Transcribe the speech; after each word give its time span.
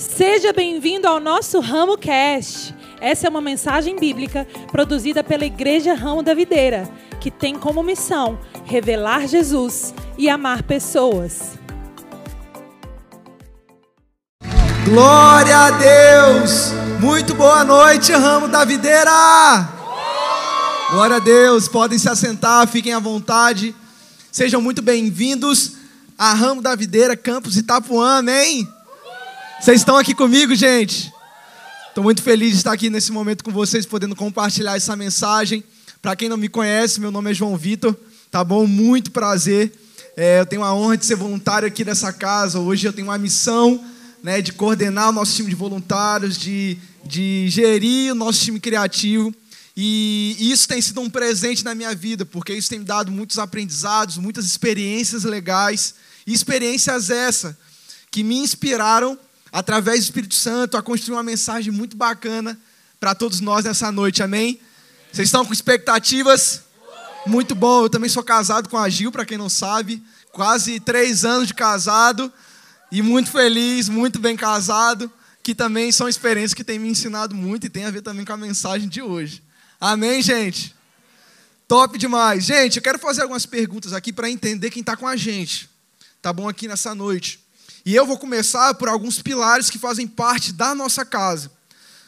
Seja 0.00 0.50
bem-vindo 0.50 1.06
ao 1.06 1.20
nosso 1.20 1.60
Ramo 1.60 1.98
Cast. 1.98 2.74
Essa 3.02 3.26
é 3.26 3.30
uma 3.30 3.42
mensagem 3.42 3.98
bíblica 3.98 4.48
produzida 4.72 5.22
pela 5.22 5.44
Igreja 5.44 5.92
Ramo 5.92 6.22
da 6.22 6.32
Videira, 6.32 6.90
que 7.20 7.30
tem 7.30 7.58
como 7.58 7.82
missão 7.82 8.40
revelar 8.64 9.28
Jesus 9.28 9.92
e 10.16 10.26
amar 10.30 10.62
pessoas. 10.62 11.58
Glória 14.86 15.54
a 15.54 15.70
Deus! 15.72 16.72
Muito 16.98 17.34
boa 17.34 17.62
noite, 17.62 18.10
Ramo 18.10 18.48
da 18.48 18.64
Videira! 18.64 19.68
Glória 20.92 21.16
a 21.16 21.20
Deus, 21.20 21.68
podem 21.68 21.98
se 21.98 22.08
assentar, 22.08 22.66
fiquem 22.66 22.94
à 22.94 22.98
vontade. 22.98 23.74
Sejam 24.32 24.62
muito 24.62 24.80
bem-vindos 24.80 25.72
a 26.16 26.32
Ramo 26.32 26.62
da 26.62 26.74
Videira, 26.74 27.14
Campus 27.14 27.58
Itapuã, 27.58 28.20
amém? 28.20 28.66
Vocês 29.60 29.82
estão 29.82 29.98
aqui 29.98 30.14
comigo, 30.14 30.54
gente? 30.54 31.12
Estou 31.90 32.02
muito 32.02 32.22
feliz 32.22 32.52
de 32.52 32.56
estar 32.56 32.72
aqui 32.72 32.88
nesse 32.88 33.12
momento 33.12 33.44
com 33.44 33.52
vocês, 33.52 33.84
podendo 33.84 34.16
compartilhar 34.16 34.74
essa 34.74 34.96
mensagem. 34.96 35.62
Para 36.00 36.16
quem 36.16 36.30
não 36.30 36.38
me 36.38 36.48
conhece, 36.48 36.98
meu 36.98 37.10
nome 37.10 37.30
é 37.30 37.34
João 37.34 37.58
Vitor, 37.58 37.94
tá 38.30 38.42
bom? 38.42 38.66
Muito 38.66 39.10
prazer. 39.10 39.70
É, 40.16 40.40
eu 40.40 40.46
tenho 40.46 40.64
a 40.64 40.74
honra 40.74 40.96
de 40.96 41.04
ser 41.04 41.16
voluntário 41.16 41.68
aqui 41.68 41.84
nessa 41.84 42.10
casa. 42.10 42.58
Hoje 42.58 42.88
eu 42.88 42.92
tenho 42.92 43.08
uma 43.08 43.18
missão 43.18 43.84
né, 44.22 44.40
de 44.40 44.50
coordenar 44.50 45.10
o 45.10 45.12
nosso 45.12 45.36
time 45.36 45.50
de 45.50 45.54
voluntários, 45.54 46.38
de, 46.38 46.78
de 47.04 47.44
gerir 47.50 48.12
o 48.12 48.14
nosso 48.14 48.40
time 48.40 48.58
criativo. 48.58 49.30
E 49.76 50.38
isso 50.40 50.66
tem 50.66 50.80
sido 50.80 51.02
um 51.02 51.10
presente 51.10 51.62
na 51.66 51.74
minha 51.74 51.94
vida, 51.94 52.24
porque 52.24 52.54
isso 52.54 52.70
tem 52.70 52.78
me 52.78 52.86
dado 52.86 53.12
muitos 53.12 53.38
aprendizados, 53.38 54.16
muitas 54.16 54.46
experiências 54.46 55.24
legais. 55.24 55.96
E 56.26 56.32
experiências 56.32 57.10
essas 57.10 57.54
que 58.10 58.24
me 58.24 58.38
inspiraram 58.38 59.18
através 59.52 60.00
do 60.00 60.04
Espírito 60.04 60.34
Santo, 60.34 60.76
a 60.76 60.82
construir 60.82 61.16
uma 61.16 61.22
mensagem 61.22 61.72
muito 61.72 61.96
bacana 61.96 62.58
para 62.98 63.14
todos 63.14 63.40
nós 63.40 63.64
nessa 63.64 63.90
noite, 63.90 64.22
amém? 64.22 64.60
Vocês 65.12 65.28
estão 65.28 65.44
com 65.44 65.52
expectativas? 65.52 66.62
Muito 67.26 67.54
bom, 67.54 67.84
eu 67.84 67.90
também 67.90 68.08
sou 68.08 68.22
casado 68.22 68.68
com 68.68 68.78
a 68.78 68.88
Gil, 68.88 69.12
para 69.12 69.26
quem 69.26 69.36
não 69.36 69.48
sabe, 69.48 70.02
quase 70.32 70.80
três 70.80 71.24
anos 71.24 71.48
de 71.48 71.54
casado 71.54 72.32
e 72.90 73.02
muito 73.02 73.30
feliz, 73.30 73.88
muito 73.88 74.18
bem 74.18 74.36
casado, 74.36 75.10
que 75.42 75.54
também 75.54 75.92
são 75.92 76.08
experiências 76.08 76.54
que 76.54 76.64
têm 76.64 76.78
me 76.78 76.88
ensinado 76.88 77.34
muito 77.34 77.66
e 77.66 77.70
tem 77.70 77.84
a 77.84 77.90
ver 77.90 78.02
também 78.02 78.24
com 78.24 78.32
a 78.32 78.36
mensagem 78.36 78.88
de 78.88 79.02
hoje. 79.02 79.42
Amém, 79.80 80.22
gente? 80.22 80.74
Top 81.66 81.96
demais. 81.96 82.44
Gente, 82.44 82.76
eu 82.76 82.82
quero 82.82 82.98
fazer 82.98 83.22
algumas 83.22 83.46
perguntas 83.46 83.92
aqui 83.92 84.12
para 84.12 84.30
entender 84.30 84.70
quem 84.70 84.80
está 84.80 84.96
com 84.96 85.06
a 85.06 85.16
gente, 85.16 85.70
tá 86.20 86.32
bom? 86.32 86.48
Aqui 86.48 86.66
nessa 86.66 86.94
noite. 86.94 87.40
E 87.84 87.94
eu 87.94 88.06
vou 88.06 88.18
começar 88.18 88.74
por 88.74 88.88
alguns 88.88 89.22
pilares 89.22 89.70
que 89.70 89.78
fazem 89.78 90.06
parte 90.06 90.52
da 90.52 90.74
nossa 90.74 91.04
casa, 91.04 91.50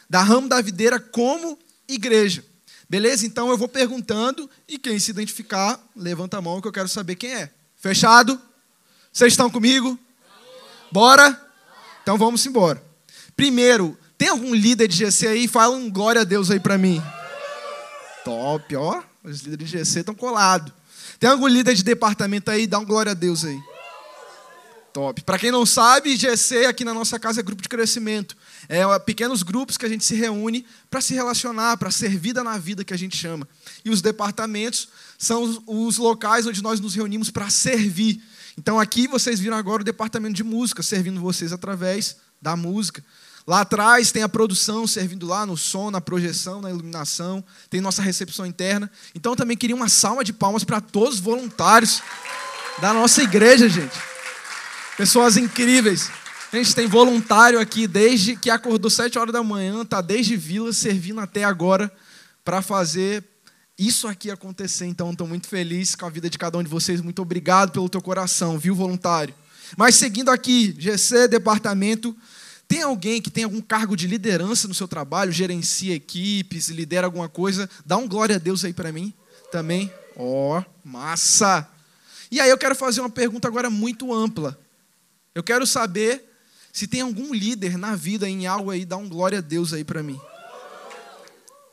da 0.09 0.21
ramo 0.21 0.47
da 0.47 0.61
videira 0.61 0.99
como 0.99 1.57
igreja. 1.87 2.43
Beleza? 2.89 3.25
Então 3.25 3.49
eu 3.49 3.57
vou 3.57 3.67
perguntando 3.67 4.49
e 4.67 4.77
quem 4.77 4.99
se 4.99 5.11
identificar, 5.11 5.79
levanta 5.95 6.37
a 6.37 6.41
mão 6.41 6.61
que 6.61 6.67
eu 6.67 6.71
quero 6.71 6.87
saber 6.87 7.15
quem 7.15 7.33
é. 7.33 7.49
Fechado? 7.75 8.39
Vocês 9.11 9.33
estão 9.33 9.49
comigo? 9.49 9.97
Bora? 10.91 11.39
Então 12.03 12.17
vamos 12.17 12.45
embora. 12.45 12.83
Primeiro, 13.35 13.97
tem 14.17 14.29
algum 14.29 14.53
líder 14.53 14.87
de 14.87 14.97
GC 14.97 15.27
aí? 15.27 15.47
Fala 15.47 15.75
um 15.75 15.89
glória 15.89 16.21
a 16.21 16.23
Deus 16.23 16.51
aí 16.51 16.59
para 16.59 16.77
mim. 16.77 17.01
Top, 18.23 18.75
ó. 18.75 19.01
Os 19.23 19.41
líderes 19.41 19.71
de 19.71 19.77
GC 19.79 19.99
estão 19.99 20.13
colados. 20.13 20.71
Tem 21.19 21.29
algum 21.29 21.47
líder 21.47 21.73
de 21.73 21.83
departamento 21.83 22.51
aí? 22.51 22.67
Dá 22.67 22.77
um 22.77 22.85
glória 22.85 23.11
a 23.11 23.15
Deus 23.15 23.43
aí. 23.43 23.59
Top. 24.93 25.23
Para 25.23 25.39
quem 25.39 25.49
não 25.49 25.65
sabe, 25.65 26.15
GC 26.15 26.67
aqui 26.67 26.85
na 26.85 26.93
nossa 26.93 27.17
casa 27.17 27.39
é 27.39 27.43
grupo 27.43 27.63
de 27.63 27.67
crescimento. 27.67 28.37
É 28.69 28.83
pequenos 28.99 29.41
grupos 29.41 29.75
que 29.75 29.87
a 29.87 29.89
gente 29.89 30.05
se 30.05 30.13
reúne 30.13 30.67
para 30.87 31.01
se 31.01 31.15
relacionar, 31.15 31.77
para 31.77 31.89
ser 31.89 32.15
vida 32.15 32.43
na 32.43 32.59
vida 32.59 32.83
que 32.83 32.93
a 32.93 32.97
gente 32.97 33.17
chama. 33.17 33.47
E 33.83 33.89
os 33.89 34.03
departamentos 34.03 34.87
são 35.17 35.63
os, 35.65 35.97
locais 35.97 36.45
onde 36.45 36.61
nós 36.61 36.79
nos 36.79 36.93
reunimos 36.93 37.31
para 37.31 37.49
servir. 37.49 38.21
Então 38.55 38.79
aqui 38.79 39.07
vocês 39.07 39.39
viram 39.39 39.57
agora 39.57 39.81
o 39.81 39.85
departamento 39.85 40.35
de 40.35 40.43
música, 40.43 40.83
servindo 40.83 41.19
vocês 41.19 41.51
através 41.51 42.17
da 42.39 42.55
música. 42.55 43.03
Lá 43.47 43.61
atrás 43.61 44.11
tem 44.11 44.21
a 44.21 44.29
produção 44.29 44.85
servindo 44.85 45.25
lá 45.25 45.43
no 45.43 45.57
som, 45.57 45.89
na 45.89 45.99
projeção, 45.99 46.61
na 46.61 46.69
iluminação, 46.69 47.43
tem 47.67 47.81
nossa 47.81 48.03
recepção 48.03 48.45
interna. 48.45 48.91
Então 49.15 49.31
eu 49.31 49.35
também 49.35 49.57
queria 49.57 49.75
uma 49.75 49.89
salva 49.89 50.23
de 50.23 50.31
palmas 50.31 50.63
para 50.63 50.79
todos 50.79 51.15
os 51.15 51.19
voluntários 51.19 51.99
da 52.79 52.93
nossa 52.93 53.23
igreja, 53.23 53.67
gente. 53.67 54.12
Pessoas 54.95 55.37
incríveis. 55.37 56.11
A 56.51 56.57
gente 56.57 56.75
tem 56.75 56.85
voluntário 56.85 57.59
aqui 57.59 57.87
desde 57.87 58.35
que 58.35 58.51
acordou 58.51 58.91
sete 58.91 59.17
horas 59.17 59.33
da 59.33 59.41
manhã, 59.41 59.83
tá 59.83 60.01
desde 60.01 60.37
Vila 60.37 60.71
servindo 60.71 61.19
até 61.19 61.43
agora 61.43 61.91
para 62.45 62.61
fazer 62.61 63.23
isso 63.75 64.07
aqui 64.07 64.29
acontecer. 64.29 64.85
Então, 64.85 65.09
estou 65.09 65.25
muito 65.25 65.47
feliz 65.47 65.95
com 65.95 66.05
a 66.05 66.09
vida 66.09 66.29
de 66.29 66.37
cada 66.37 66.59
um 66.59 66.63
de 66.63 66.69
vocês. 66.69 67.01
Muito 67.01 67.23
obrigado 67.23 67.71
pelo 67.71 67.89
teu 67.89 68.01
coração, 68.01 68.59
viu, 68.59 68.75
voluntário? 68.75 69.33
Mas 69.75 69.95
seguindo 69.95 70.29
aqui, 70.29 70.75
GC, 70.77 71.27
departamento, 71.27 72.15
tem 72.67 72.83
alguém 72.83 73.19
que 73.19 73.31
tem 73.31 73.45
algum 73.45 73.61
cargo 73.61 73.97
de 73.97 74.05
liderança 74.05 74.67
no 74.67 74.75
seu 74.75 74.87
trabalho, 74.87 75.31
gerencia 75.31 75.95
equipes, 75.95 76.69
lidera 76.69 77.07
alguma 77.07 77.27
coisa? 77.27 77.67
Dá 77.83 77.97
um 77.97 78.07
glória 78.07 78.35
a 78.35 78.39
Deus 78.39 78.63
aí 78.63 78.73
para 78.73 78.91
mim 78.91 79.11
também. 79.51 79.91
Ó, 80.15 80.59
oh, 80.59 80.63
massa! 80.87 81.67
E 82.29 82.39
aí 82.39 82.49
eu 82.51 82.57
quero 82.59 82.75
fazer 82.75 82.99
uma 82.99 83.09
pergunta 83.09 83.47
agora 83.47 83.71
muito 83.71 84.13
ampla. 84.13 84.59
Eu 85.35 85.43
quero 85.43 85.65
saber 85.65 86.23
se 86.71 86.87
tem 86.87 87.01
algum 87.01 87.33
líder 87.33 87.77
na 87.77 87.95
vida 87.95 88.27
em 88.27 88.47
algo 88.47 88.71
aí, 88.71 88.83
dá 88.83 88.97
um 88.97 89.07
glória 89.07 89.37
a 89.37 89.41
Deus 89.41 89.73
aí 89.73 89.83
para 89.83 90.01
mim. 90.01 90.19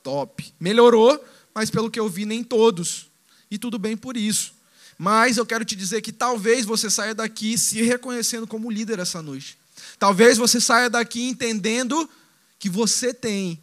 Top. 0.03 0.53
Melhorou, 0.60 1.22
mas 1.54 1.70
pelo 1.70 1.91
que 1.91 1.99
eu 1.99 2.09
vi, 2.09 2.26
nem 2.26 2.44
todos. 2.44 3.10
E 3.50 3.59
tudo 3.59 3.78
bem 3.78 3.97
por 3.97 4.16
isso. 4.16 4.54
Mas 4.99 5.38
eu 5.38 5.47
quero 5.47 5.65
te 5.65 5.75
dizer 5.75 6.03
que 6.03 6.12
talvez 6.12 6.66
você 6.66 6.91
saia 6.91 7.15
daqui 7.15 7.56
se 7.56 7.81
reconhecendo 7.82 8.47
como 8.47 8.70
líder 8.70 8.99
essa 8.99 9.22
noite. 9.22 9.59
Talvez 9.99 10.37
você 10.37 10.60
saia 10.60 10.91
daqui 10.91 11.22
entendendo 11.22 12.09
que 12.59 12.69
você 12.69 13.15
tem 13.15 13.59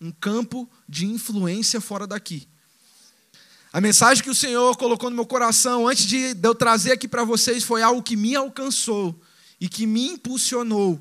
um 0.00 0.10
campo 0.10 0.68
de 0.88 1.06
influência 1.06 1.80
fora 1.80 2.06
daqui. 2.06 2.48
A 3.72 3.80
mensagem 3.80 4.22
que 4.22 4.30
o 4.30 4.34
Senhor 4.34 4.76
colocou 4.76 5.08
no 5.08 5.16
meu 5.16 5.24
coração 5.24 5.86
antes 5.86 6.04
de 6.04 6.36
eu 6.42 6.54
trazer 6.54 6.92
aqui 6.92 7.06
para 7.06 7.22
vocês 7.24 7.62
foi 7.62 7.82
algo 7.82 8.02
que 8.02 8.16
me 8.16 8.34
alcançou 8.34 9.18
e 9.62 9.68
que 9.68 9.86
me 9.86 10.08
impulsionou 10.08 11.00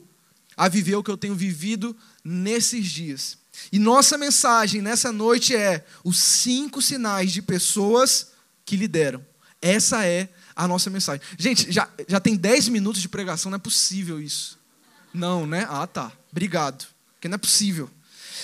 a 0.56 0.70
viver 0.70 0.96
o 0.96 1.02
que 1.02 1.10
eu 1.10 1.18
tenho 1.18 1.34
vivido 1.34 1.98
nesses 2.24 2.86
dias. 2.86 3.36
E 3.72 3.80
nossa 3.80 4.20
mensagem 4.20 4.84
nessa 4.84 5.12
noite 5.12 5.56
é 5.56 5.84
os 6.04 6.20
cinco 6.20 6.80
sinais 6.80 7.32
de 7.32 7.42
pessoas 7.42 8.28
que 8.64 8.78
lideram. 8.78 9.26
Essa 9.60 10.06
é 10.06 10.30
a 10.56 10.68
nossa 10.68 10.92
mensagem. 10.92 11.26
Gente, 11.40 11.72
já, 11.72 11.90
já 12.08 12.20
tem 12.20 12.36
dez 12.36 12.68
minutos 12.68 13.02
de 13.02 13.10
pregação, 13.10 13.50
não 13.50 13.56
é 13.56 13.60
possível 13.60 14.22
isso. 14.22 14.60
Não, 15.12 15.48
né? 15.48 15.66
Ah, 15.68 15.88
tá. 15.88 16.12
Obrigado. 16.32 16.86
Porque 17.16 17.28
não 17.28 17.36
é 17.36 17.40
possível. 17.40 17.90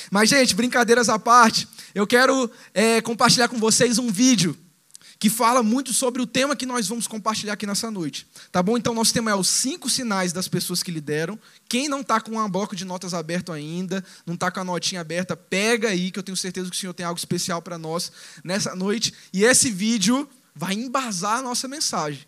Mas, 0.10 0.30
gente, 0.30 0.56
brincadeiras 0.56 1.10
à 1.10 1.20
parte, 1.20 1.68
eu 1.94 2.08
quero 2.08 2.50
é, 2.74 3.02
compartilhar 3.02 3.50
com 3.50 3.60
vocês 3.60 4.00
um 4.00 4.12
vídeo 4.12 4.58
que 5.20 5.30
fala 5.30 5.64
muito 5.64 5.94
sobre 5.94 6.22
o 6.22 6.28
tema 6.28 6.56
que 6.56 6.66
nós 6.66 6.88
vamos 6.88 7.08
compartilhar 7.08 7.54
aqui 7.54 7.66
nessa 7.66 7.90
noite. 7.90 8.28
Tá 8.52 8.62
bom? 8.62 8.78
Então, 8.78 8.94
nosso 8.94 9.14
tema 9.14 9.32
é 9.32 9.36
os 9.36 9.48
cinco 9.48 9.90
sinais 9.90 10.32
das 10.32 10.48
pessoas 10.48 10.84
que 10.84 10.92
lideram. 10.92 11.40
Quem 11.68 11.90
não 11.90 12.02
está 12.02 12.22
com 12.22 12.38
um 12.38 12.50
bloco 12.50 12.76
de 12.76 12.86
notas 12.86 13.14
aberto 13.14 13.52
ainda, 13.52 14.04
não 14.26 14.36
está 14.36 14.52
com 14.52 14.60
a 14.60 14.64
notinha 14.64 15.02
aberta, 15.02 15.36
pega 15.36 15.90
aí, 15.90 16.12
que 16.12 16.20
eu 16.20 16.24
tenho 16.24 16.38
certeza 16.38 16.70
que 16.70 16.76
o 16.76 16.80
Senhor 16.80 16.94
tem 16.94 17.06
algo 17.06 17.18
especial 17.18 17.62
para 17.62 17.78
nós 17.78 18.12
nessa 18.44 18.76
noite. 18.76 19.14
E 19.34 19.44
esse 19.44 19.72
vídeo 19.72 20.30
vai 20.56 20.74
embasar 20.74 21.40
a 21.40 21.42
nossa 21.42 21.68
mensagem. 21.68 22.26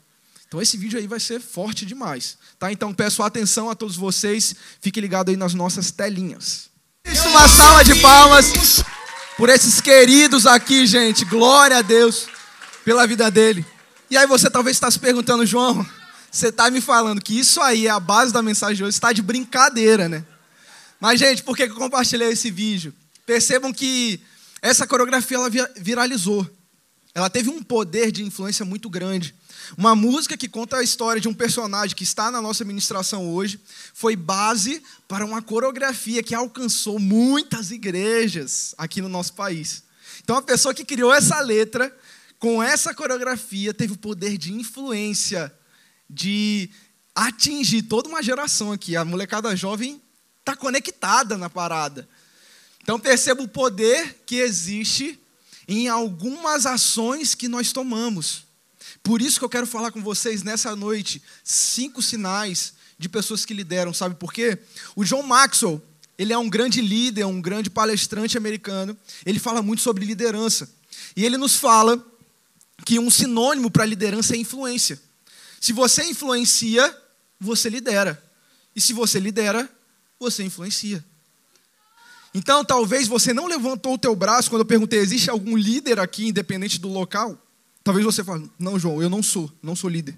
Então, 0.48 0.60
esse 0.60 0.76
vídeo 0.78 0.98
aí 0.98 1.06
vai 1.06 1.20
ser 1.20 1.40
forte 1.40 1.86
demais. 1.86 2.40
Tá? 2.58 2.72
Então, 2.72 2.92
peço 2.92 3.22
atenção 3.22 3.70
a 3.70 3.76
todos 3.76 3.96
vocês. 3.96 4.56
Fique 4.82 5.00
ligado 5.00 5.30
aí 5.30 5.38
nas 5.38 5.54
nossas 5.54 5.92
telinhas. 5.92 6.70
Uma 7.28 7.47
salva 7.47 7.84
de 7.84 7.96
palmas 8.02 8.84
por 9.38 9.47
esses 9.47 9.80
queridos 9.80 10.47
aqui, 10.47 10.88
gente. 10.88 11.24
Glória 11.24 11.78
a 11.78 11.82
Deus 11.84 12.28
pela 12.90 13.06
vida 13.06 13.30
dele. 13.30 13.64
E 14.09 14.18
aí 14.18 14.26
você 14.26 14.50
talvez 14.50 14.76
está 14.76 14.90
se 14.90 14.97
perguntando, 14.97 15.46
João, 15.46 15.88
você 16.32 16.47
está 16.47 16.72
me 16.72 16.82
falando 16.82 17.22
que 17.22 17.38
isso 17.38 17.62
aí 17.62 17.86
é 17.86 17.91
a 17.91 18.00
base 18.00 18.34
da 18.34 18.41
mensagem 18.41 18.84
hoje, 18.84 18.96
está 18.96 19.14
de 19.14 19.22
brincadeira, 19.22 20.09
né? 20.09 20.26
Mas, 21.00 21.20
gente, 21.20 21.44
por 21.44 21.56
que 21.56 21.62
eu 21.62 21.76
compartilhei 21.76 22.30
esse 22.30 22.50
vídeo? 22.50 22.91
Percebam 23.28 23.72
que 23.72 24.20
essa 24.59 24.88
coreografia 24.88 25.38
ela 25.38 25.52
viralizou. 25.78 26.50
Ela 27.14 27.30
teve 27.30 27.52
um 27.52 27.62
poder 27.62 28.12
de 28.12 28.24
influência 28.24 28.66
muito 28.66 28.90
grande. 28.90 29.35
Uma 29.78 29.96
música 29.96 30.35
que 30.35 30.50
conta 30.50 30.78
a 30.78 30.84
história 30.84 31.22
de 31.22 31.28
um 31.28 31.34
personagem 31.34 31.96
que 31.96 32.03
está 32.03 32.32
na 32.32 32.42
nossa 32.42 32.66
ministração 32.66 33.32
hoje 33.32 33.62
foi 33.94 34.16
base 34.16 34.82
para 35.08 35.24
uma 35.24 35.44
coreografia 35.44 36.24
que 36.24 36.34
alcançou 36.34 36.97
muitas 36.97 37.70
igrejas 37.70 38.74
aqui 38.80 39.00
no 39.00 39.09
nosso 39.09 39.34
país. 39.34 39.84
Então, 40.24 40.35
a 40.35 40.42
pessoa 40.42 40.74
que 40.74 40.84
criou 40.84 41.14
essa 41.14 41.40
letra 41.40 41.96
com 42.40 42.64
essa 42.64 42.94
coreografia, 42.94 43.74
teve 43.74 43.94
o 43.94 43.97
poder 43.97 44.38
de 44.38 44.53
influência, 44.53 45.53
de 46.09 46.70
atingir 47.14 47.84
toda 47.84 48.08
uma 48.08 48.24
geração 48.24 48.72
aqui. 48.72 48.96
A 48.96 49.03
molecada 49.03 49.53
jovem 49.56 50.02
está 50.40 50.56
conectada 50.56 51.38
na 51.38 51.50
parada. 51.50 52.08
Então 52.82 52.97
perceba 52.97 53.44
o 53.44 53.47
poder 53.47 54.24
que 54.26 54.38
existe 54.38 55.20
em 55.68 55.90
algumas 55.90 56.66
ações 56.66 57.36
que 57.36 57.50
nós 57.50 57.74
tomamos. 57.74 58.44
Por 59.03 59.22
isso 59.22 59.38
que 59.38 59.46
eu 59.46 59.50
quero 59.50 59.68
falar 59.68 59.92
com 59.92 60.02
vocês 60.02 60.42
nessa 60.42 60.76
noite 60.76 61.22
cinco 61.44 62.02
sinais 62.02 62.74
de 62.97 63.08
pessoas 63.08 63.46
que 63.46 63.53
lideram, 63.53 63.94
sabe 63.94 64.16
por 64.16 64.34
quê? 64.34 64.58
O 64.96 65.03
John 65.03 65.24
Maxwell, 65.24 65.82
ele 66.18 66.34
é 66.34 66.38
um 66.38 66.50
grande 66.50 66.82
líder, 66.82 67.26
um 67.26 67.42
grande 67.42 67.70
palestrante 67.70 68.38
americano. 68.38 68.97
Ele 69.26 69.40
fala 69.40 69.62
muito 69.62 69.82
sobre 69.82 70.06
liderança. 70.06 70.70
E 71.16 71.24
ele 71.24 71.38
nos 71.38 71.56
fala 71.56 72.03
que 72.90 72.97
um 72.97 73.12
sinônimo 73.12 73.70
para 73.70 73.86
liderança 73.86 74.34
é 74.34 74.38
influência. 74.40 75.00
Se 75.62 75.72
você 75.72 76.06
influencia, 76.06 76.97
você 77.40 77.70
lidera. 77.70 78.20
E 78.76 78.82
se 78.82 78.94
você 78.94 79.20
lidera, 79.20 79.70
você 80.20 80.44
influencia. 80.44 81.06
Então, 82.34 82.66
talvez 82.66 83.08
você 83.08 83.32
não 83.32 83.46
levantou 83.46 83.94
o 83.94 83.97
teu 83.97 84.16
braço 84.16 84.50
quando 84.50 84.62
eu 84.62 84.66
perguntei: 84.66 84.97
existe 84.97 85.30
algum 85.30 85.56
líder 85.56 86.00
aqui, 86.00 86.30
independente 86.30 86.80
do 86.80 86.88
local? 86.90 87.40
Talvez 87.84 88.03
você 88.03 88.24
fale: 88.24 88.50
não, 88.58 88.80
João, 88.80 89.03
eu 89.03 89.09
não 89.09 89.22
sou, 89.22 89.52
não 89.62 89.76
sou 89.76 89.88
líder. 89.88 90.18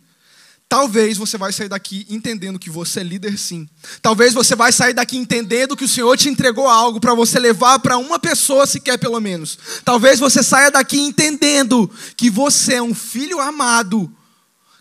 Talvez 0.71 1.18
você 1.18 1.38
vai 1.38 1.51
sair 1.51 1.68
daqui 1.68 2.07
entendendo 2.09 2.57
que 2.57 2.69
você 2.69 3.01
é 3.01 3.03
líder 3.03 3.38
sim. 3.38 3.68
Talvez 4.01 4.33
você 4.33 4.56
vai 4.56 4.71
sair 4.71 4.94
daqui 4.94 5.18
entendendo 5.18 5.75
que 5.75 5.83
o 5.83 5.88
Senhor 5.88 6.15
te 6.15 6.29
entregou 6.29 6.65
algo 6.65 6.97
para 6.97 7.13
você 7.13 7.38
levar 7.39 7.79
para 7.79 7.97
uma 7.97 8.18
pessoa 8.18 8.65
sequer 8.65 8.97
pelo 8.97 9.19
menos. 9.19 9.59
Talvez 9.83 10.18
você 10.18 10.41
saia 10.41 10.71
daqui 10.71 10.97
entendendo 10.97 11.91
que 12.15 12.29
você 12.29 12.75
é 12.75 12.81
um 12.81 12.95
filho 12.95 13.41
amado, 13.41 14.09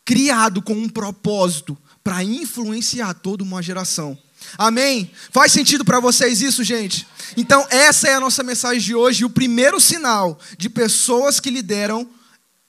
criado 0.05 0.63
com 0.63 0.75
um 0.75 0.89
propósito 0.89 1.77
para 2.05 2.23
influenciar 2.23 3.13
toda 3.15 3.43
uma 3.43 3.61
geração. 3.61 4.17
Amém? 4.57 5.11
Faz 5.33 5.51
sentido 5.51 5.85
para 5.85 5.99
vocês 5.99 6.41
isso, 6.41 6.63
gente? 6.63 7.05
Então, 7.37 7.67
essa 7.69 8.07
é 8.07 8.15
a 8.15 8.21
nossa 8.21 8.45
mensagem 8.45 8.81
de 8.81 8.95
hoje. 8.95 9.25
O 9.25 9.31
primeiro 9.31 9.81
sinal 9.81 10.39
de 10.57 10.71
pessoas 10.71 11.41
que 11.41 11.51
lideram, 11.51 12.09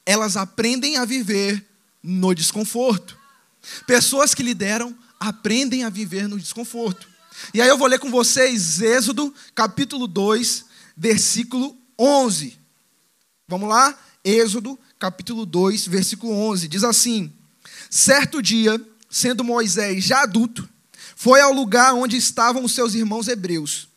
elas 0.07 0.35
aprendem 0.35 0.97
a 0.97 1.05
viver 1.05 1.70
no 2.03 2.33
desconforto. 2.33 3.17
Pessoas 3.85 4.33
que 4.33 4.43
lideram 4.43 4.95
aprendem 5.19 5.83
a 5.83 5.89
viver 5.89 6.27
no 6.27 6.39
desconforto. 6.39 7.07
E 7.53 7.61
aí 7.61 7.69
eu 7.69 7.77
vou 7.77 7.87
ler 7.87 7.99
com 7.99 8.09
vocês 8.09 8.81
Êxodo, 8.81 9.33
capítulo 9.53 10.07
2, 10.07 10.65
versículo 10.97 11.77
11. 11.97 12.57
Vamos 13.47 13.69
lá? 13.69 13.97
Êxodo, 14.23 14.77
capítulo 14.99 15.45
2, 15.45 15.87
versículo 15.87 16.33
11. 16.33 16.67
Diz 16.67 16.83
assim: 16.83 17.31
Certo 17.89 18.41
dia, 18.41 18.79
sendo 19.09 19.43
Moisés 19.43 20.03
já 20.03 20.23
adulto, 20.23 20.67
foi 21.15 21.41
ao 21.41 21.53
lugar 21.53 21.93
onde 21.93 22.17
estavam 22.17 22.63
os 22.63 22.73
seus 22.73 22.93
irmãos 22.95 23.27
hebreus 23.27 23.87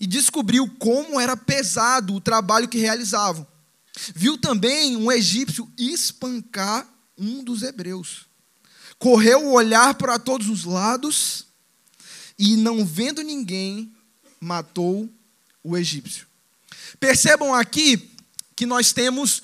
e 0.00 0.06
descobriu 0.06 0.68
como 0.78 1.20
era 1.20 1.36
pesado 1.36 2.14
o 2.14 2.20
trabalho 2.20 2.68
que 2.68 2.78
realizavam. 2.78 3.46
Viu 4.14 4.38
também 4.38 4.96
um 4.96 5.12
egípcio 5.12 5.70
espancar 5.78 6.88
um 7.16 7.42
dos 7.42 7.62
hebreus. 7.62 8.26
Correu 8.98 9.46
o 9.46 9.52
olhar 9.52 9.94
para 9.94 10.18
todos 10.18 10.48
os 10.48 10.64
lados 10.64 11.46
e, 12.38 12.56
não 12.56 12.84
vendo 12.84 13.22
ninguém, 13.22 13.92
matou 14.40 15.08
o 15.62 15.76
egípcio. 15.76 16.26
Percebam 16.98 17.54
aqui 17.54 18.10
que 18.54 18.66
nós 18.66 18.92
temos 18.92 19.42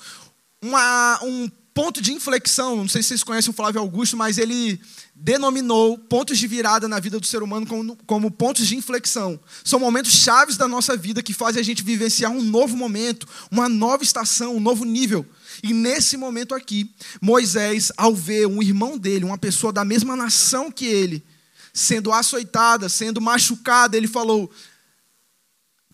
uma, 0.61 1.19
um 1.23 1.49
ponto 1.73 2.01
de 2.01 2.13
inflexão. 2.13 2.77
Não 2.77 2.87
sei 2.87 3.01
se 3.01 3.09
vocês 3.09 3.23
conhecem 3.23 3.51
o 3.51 3.53
Flávio 3.53 3.81
Augusto, 3.81 4.17
mas 4.17 4.37
ele 4.37 4.81
denominou 5.15 5.97
pontos 5.97 6.37
de 6.37 6.47
virada 6.47 6.87
na 6.87 6.99
vida 6.99 7.19
do 7.19 7.25
ser 7.25 7.43
humano 7.43 7.65
como, 7.65 7.95
como, 8.05 8.31
pontos 8.31 8.67
de 8.67 8.75
inflexão. 8.75 9.39
São 9.63 9.79
momentos 9.79 10.11
chaves 10.11 10.57
da 10.57 10.67
nossa 10.67 10.95
vida 10.95 11.23
que 11.23 11.33
fazem 11.33 11.59
a 11.59 11.63
gente 11.63 11.83
vivenciar 11.83 12.31
um 12.31 12.41
novo 12.41 12.77
momento, 12.77 13.27
uma 13.51 13.67
nova 13.67 14.03
estação, 14.03 14.55
um 14.55 14.59
novo 14.59 14.85
nível. 14.85 15.25
E 15.63 15.73
nesse 15.73 16.17
momento 16.17 16.55
aqui, 16.55 16.93
Moisés, 17.21 17.91
ao 17.97 18.15
ver 18.15 18.47
um 18.47 18.61
irmão 18.61 18.97
dele, 18.97 19.25
uma 19.25 19.37
pessoa 19.37 19.73
da 19.73 19.83
mesma 19.83 20.15
nação 20.15 20.71
que 20.71 20.85
ele, 20.85 21.23
sendo 21.73 22.11
açoitada, 22.11 22.87
sendo 22.89 23.21
machucada, 23.21 23.97
ele 23.97 24.07
falou: 24.07 24.51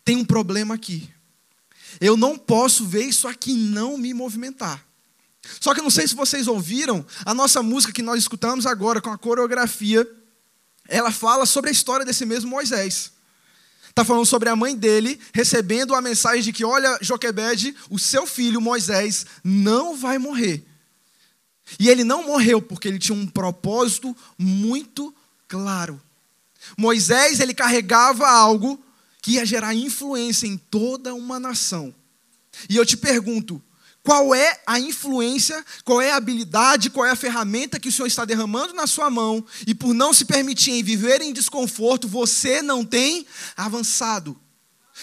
tem 0.03 0.17
um 0.17 0.25
problema 0.25 0.75
aqui. 0.75 1.09
Eu 1.99 2.17
não 2.17 2.37
posso 2.37 2.85
ver 2.85 3.05
isso 3.05 3.27
aqui 3.27 3.53
não 3.53 3.97
me 3.97 4.13
movimentar. 4.13 4.85
Só 5.59 5.73
que 5.73 5.79
eu 5.79 5.83
não 5.83 5.91
sei 5.91 6.07
se 6.07 6.15
vocês 6.15 6.47
ouviram, 6.47 7.05
a 7.25 7.33
nossa 7.33 7.61
música 7.61 7.93
que 7.93 8.01
nós 8.01 8.19
escutamos 8.19 8.65
agora 8.65 9.01
com 9.01 9.11
a 9.11 9.17
coreografia, 9.17 10.07
ela 10.87 11.11
fala 11.11 11.45
sobre 11.45 11.69
a 11.69 11.73
história 11.73 12.05
desse 12.05 12.25
mesmo 12.25 12.49
Moisés. 12.49 13.11
Está 13.95 14.03
falando 14.03 14.25
sobre 14.25 14.49
a 14.49 14.57
mãe 14.57 14.75
dele 14.75 15.17
recebendo 15.33 15.95
a 15.95 16.01
mensagem 16.01 16.43
de 16.43 16.51
que, 16.51 16.65
olha, 16.65 16.99
Joquebede, 16.99 17.73
o 17.89 17.97
seu 17.97 18.27
filho 18.27 18.59
Moisés 18.59 19.25
não 19.41 19.95
vai 19.95 20.17
morrer. 20.17 20.65
E 21.79 21.87
ele 21.87 22.03
não 22.03 22.27
morreu 22.27 22.61
porque 22.61 22.89
ele 22.89 22.99
tinha 22.99 23.17
um 23.17 23.25
propósito 23.25 24.13
muito 24.37 25.15
claro. 25.47 26.01
Moisés, 26.77 27.39
ele 27.39 27.53
carregava 27.53 28.27
algo 28.27 28.83
que 29.21 29.35
ia 29.35 29.45
gerar 29.45 29.73
influência 29.73 30.45
em 30.45 30.57
toda 30.57 31.15
uma 31.15 31.39
nação. 31.39 31.95
E 32.69 32.75
eu 32.75 32.85
te 32.85 32.97
pergunto, 32.97 33.63
qual 34.05 34.35
é 34.35 34.61
a 34.67 34.79
influência, 34.79 35.65
qual 35.83 35.99
é 35.99 36.11
a 36.11 36.15
habilidade, 36.15 36.91
qual 36.91 37.07
é 37.07 37.09
a 37.09 37.15
ferramenta 37.15 37.79
que 37.79 37.89
o 37.89 37.91
Senhor 37.91 38.05
está 38.05 38.23
derramando 38.23 38.73
na 38.75 38.85
sua 38.85 39.09
mão, 39.09 39.43
e 39.65 39.73
por 39.73 39.95
não 39.95 40.13
se 40.13 40.25
permitir 40.25 40.83
viver 40.83 41.21
em 41.21 41.33
desconforto, 41.33 42.07
você 42.07 42.61
não 42.61 42.85
tem 42.85 43.25
avançado. 43.57 44.39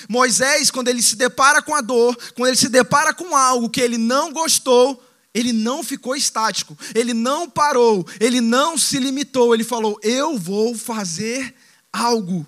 Moisés, 0.08 0.70
quando 0.70 0.87
ele 0.87 1.02
se 1.02 1.16
depara 1.16 1.60
com 1.60 1.75
a 1.75 1.81
dor, 1.81 2.16
quando 2.34 2.49
ele 2.49 2.56
se 2.56 2.69
depara 2.69 3.12
com 3.12 3.37
algo 3.37 3.69
que 3.69 3.81
ele 3.81 3.99
não 3.99 4.32
gostou, 4.32 5.02
ele 5.34 5.52
não 5.52 5.82
ficou 5.82 6.14
estático, 6.14 6.78
ele 6.94 7.12
não 7.12 7.50
parou, 7.50 8.06
ele 8.20 8.40
não 8.40 8.78
se 8.78 8.99
limitou, 9.00 9.52
ele 9.52 9.64
falou: 9.64 9.99
Eu 10.02 10.38
vou 10.38 10.76
fazer 10.76 11.54
algo. 11.93 12.46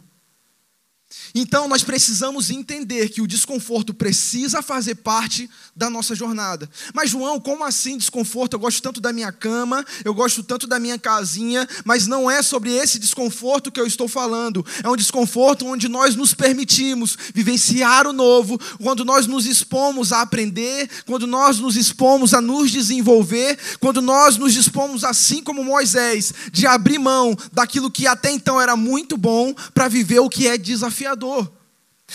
Então 1.34 1.66
nós 1.66 1.82
precisamos 1.82 2.48
entender 2.48 3.08
que 3.08 3.20
o 3.20 3.26
desconforto 3.26 3.92
precisa 3.92 4.62
fazer 4.62 4.94
parte 4.94 5.50
da 5.74 5.90
nossa 5.90 6.14
jornada. 6.14 6.70
Mas, 6.94 7.10
João, 7.10 7.40
como 7.40 7.64
assim 7.64 7.98
desconforto? 7.98 8.54
Eu 8.54 8.60
gosto 8.60 8.80
tanto 8.80 9.00
da 9.00 9.12
minha 9.12 9.32
cama, 9.32 9.84
eu 10.04 10.14
gosto 10.14 10.44
tanto 10.44 10.68
da 10.68 10.78
minha 10.78 10.96
casinha, 10.96 11.68
mas 11.84 12.06
não 12.06 12.30
é 12.30 12.40
sobre 12.40 12.70
esse 12.70 13.00
desconforto 13.00 13.72
que 13.72 13.80
eu 13.80 13.86
estou 13.86 14.06
falando. 14.06 14.64
É 14.84 14.88
um 14.88 14.94
desconforto 14.94 15.66
onde 15.66 15.88
nós 15.88 16.14
nos 16.14 16.32
permitimos 16.32 17.18
vivenciar 17.34 18.06
o 18.06 18.12
novo, 18.12 18.56
quando 18.80 19.04
nós 19.04 19.26
nos 19.26 19.44
expomos 19.44 20.12
a 20.12 20.22
aprender, 20.22 20.88
quando 21.04 21.26
nós 21.26 21.58
nos 21.58 21.76
expomos 21.76 22.32
a 22.32 22.40
nos 22.40 22.70
desenvolver, 22.70 23.58
quando 23.80 24.00
nós 24.00 24.36
nos 24.36 24.54
dispomos, 24.54 25.02
assim 25.02 25.42
como 25.42 25.64
Moisés, 25.64 26.32
de 26.52 26.64
abrir 26.64 26.98
mão 26.98 27.36
daquilo 27.52 27.90
que 27.90 28.06
até 28.06 28.30
então 28.30 28.60
era 28.60 28.76
muito 28.76 29.16
bom 29.16 29.52
para 29.72 29.88
viver 29.88 30.20
o 30.20 30.28
que 30.28 30.46
é 30.46 30.56
desafiador. 30.56 31.23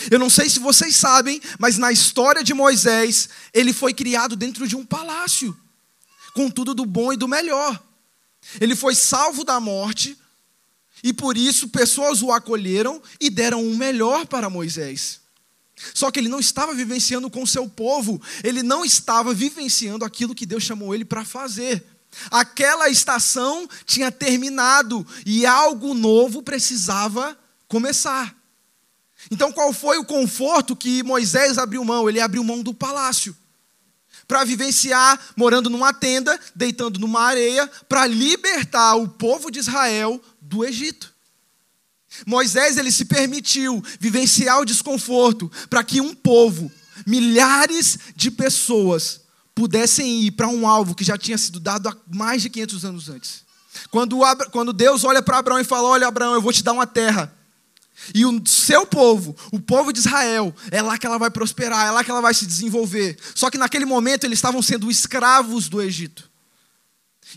Eu 0.09 0.19
não 0.19 0.29
sei 0.29 0.49
se 0.49 0.59
vocês 0.59 0.95
sabem, 0.95 1.41
mas 1.57 1.77
na 1.77 1.91
história 1.91 2.43
de 2.43 2.53
Moisés, 2.53 3.29
ele 3.53 3.73
foi 3.73 3.93
criado 3.93 4.35
dentro 4.35 4.67
de 4.67 4.75
um 4.75 4.85
palácio, 4.85 5.57
com 6.33 6.49
tudo 6.49 6.73
do 6.73 6.85
bom 6.85 7.11
e 7.11 7.17
do 7.17 7.27
melhor. 7.27 7.81
Ele 8.61 8.75
foi 8.75 8.95
salvo 8.95 9.43
da 9.43 9.59
morte, 9.59 10.17
e 11.03 11.13
por 11.13 11.37
isso 11.37 11.69
pessoas 11.69 12.21
o 12.21 12.31
acolheram 12.31 13.01
e 13.19 13.29
deram 13.29 13.63
o 13.63 13.71
um 13.71 13.77
melhor 13.77 14.25
para 14.25 14.49
Moisés. 14.49 15.21
Só 15.93 16.11
que 16.11 16.19
ele 16.19 16.29
não 16.29 16.39
estava 16.39 16.73
vivenciando 16.73 17.29
com 17.29 17.45
seu 17.45 17.67
povo, 17.67 18.21
ele 18.43 18.61
não 18.61 18.83
estava 18.83 19.33
vivenciando 19.33 20.03
aquilo 20.03 20.35
que 20.35 20.45
Deus 20.45 20.63
chamou 20.63 20.93
ele 20.93 21.05
para 21.05 21.23
fazer. 21.23 21.85
Aquela 22.29 22.89
estação 22.89 23.67
tinha 23.85 24.11
terminado 24.11 25.05
e 25.25 25.45
algo 25.45 25.93
novo 25.93 26.41
precisava 26.43 27.37
começar. 27.67 28.38
Então, 29.29 29.51
qual 29.51 29.73
foi 29.73 29.97
o 29.97 30.05
conforto 30.05 30.75
que 30.75 31.03
Moisés 31.03 31.57
abriu 31.57 31.83
mão? 31.83 32.07
Ele 32.07 32.21
abriu 32.21 32.43
mão 32.43 32.61
do 32.61 32.73
palácio 32.73 33.35
para 34.29 34.43
vivenciar 34.43 35.19
morando 35.35 35.71
numa 35.71 35.91
tenda, 35.91 36.39
deitando 36.55 36.99
numa 36.99 37.21
areia, 37.21 37.67
para 37.89 38.05
libertar 38.05 38.93
o 38.95 39.07
povo 39.07 39.49
de 39.49 39.57
Israel 39.57 40.21
do 40.39 40.63
Egito. 40.63 41.11
Moisés 42.27 42.77
ele 42.77 42.91
se 42.91 43.05
permitiu 43.05 43.83
vivenciar 43.99 44.59
o 44.59 44.65
desconforto 44.65 45.51
para 45.67 45.83
que 45.83 45.99
um 45.99 46.13
povo, 46.13 46.71
milhares 47.07 47.97
de 48.15 48.29
pessoas, 48.29 49.21
pudessem 49.55 50.21
ir 50.21 50.31
para 50.31 50.47
um 50.47 50.67
alvo 50.67 50.93
que 50.93 51.03
já 51.03 51.17
tinha 51.17 51.37
sido 51.37 51.59
dado 51.59 51.89
há 51.89 51.97
mais 52.07 52.43
de 52.43 52.51
500 52.51 52.85
anos 52.85 53.09
antes. 53.09 53.43
Quando, 53.89 54.73
Deus 54.73 55.03
olha 55.03 55.23
para 55.23 55.39
Abraão 55.39 55.59
e 55.59 55.63
fala: 55.63 55.87
Olha, 55.87 56.07
Abraão, 56.07 56.33
eu 56.33 56.41
vou 56.41 56.53
te 56.53 56.63
dar 56.63 56.73
uma 56.73 56.87
terra. 56.87 57.33
E 58.13 58.25
o 58.25 58.41
seu 58.45 58.85
povo, 58.85 59.35
o 59.51 59.59
povo 59.59 59.91
de 59.93 59.99
Israel, 59.99 60.53
é 60.71 60.81
lá 60.81 60.97
que 60.97 61.05
ela 61.05 61.17
vai 61.17 61.29
prosperar, 61.29 61.87
é 61.87 61.91
lá 61.91 62.03
que 62.03 62.09
ela 62.11 62.21
vai 62.21 62.33
se 62.33 62.45
desenvolver. 62.45 63.17
Só 63.35 63.49
que 63.49 63.57
naquele 63.57 63.85
momento 63.85 64.23
eles 64.23 64.39
estavam 64.39 64.61
sendo 64.61 64.89
escravos 64.89 65.69
do 65.69 65.81
Egito. 65.81 66.29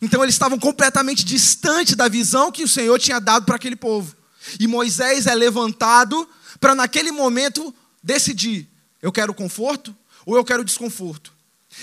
Então 0.01 0.23
eles 0.23 0.35
estavam 0.35 0.59
completamente 0.59 1.25
distantes 1.25 1.95
da 1.95 2.09
visão 2.09 2.51
que 2.51 2.63
o 2.63 2.69
Senhor 2.69 2.99
tinha 2.99 3.21
dado 3.21 3.45
para 3.45 3.57
aquele 3.57 3.77
povo. 3.77 4.17
E 4.59 4.67
Moisés 4.67 5.27
é 5.27 5.35
levantado 5.35 6.29
para, 6.59 6.75
naquele 6.75 7.13
momento, 7.13 7.75
decidir: 8.03 8.69
eu 9.01 9.13
quero 9.13 9.35
conforto 9.35 9.95
ou 10.25 10.37
eu 10.37 10.45
quero 10.45 10.65
desconforto? 10.65 11.33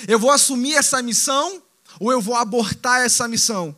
Eu 0.07 0.19
vou 0.19 0.31
assumir 0.31 0.75
essa 0.75 1.01
missão 1.01 1.61
ou 1.99 2.11
eu 2.11 2.21
vou 2.21 2.35
abortar 2.35 3.01
essa 3.01 3.27
missão? 3.27 3.75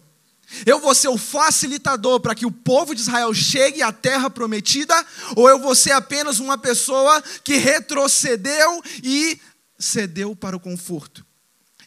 Eu 0.66 0.80
vou 0.80 0.94
ser 0.94 1.08
o 1.08 1.18
facilitador 1.18 2.20
para 2.20 2.36
que 2.36 2.46
o 2.46 2.52
povo 2.52 2.94
de 2.94 3.02
Israel 3.02 3.34
chegue 3.34 3.82
à 3.82 3.92
terra 3.92 4.30
prometida, 4.30 4.94
ou 5.36 5.50
eu 5.50 5.60
vou 5.60 5.76
ser 5.76 5.92
apenas 5.92 6.40
uma 6.40 6.58
pessoa 6.58 7.22
que 7.44 7.58
retrocedeu 7.58 8.82
e 9.04 9.40
cedeu 9.80 10.36
para 10.36 10.56
o 10.56 10.60
conforto? 10.60 11.26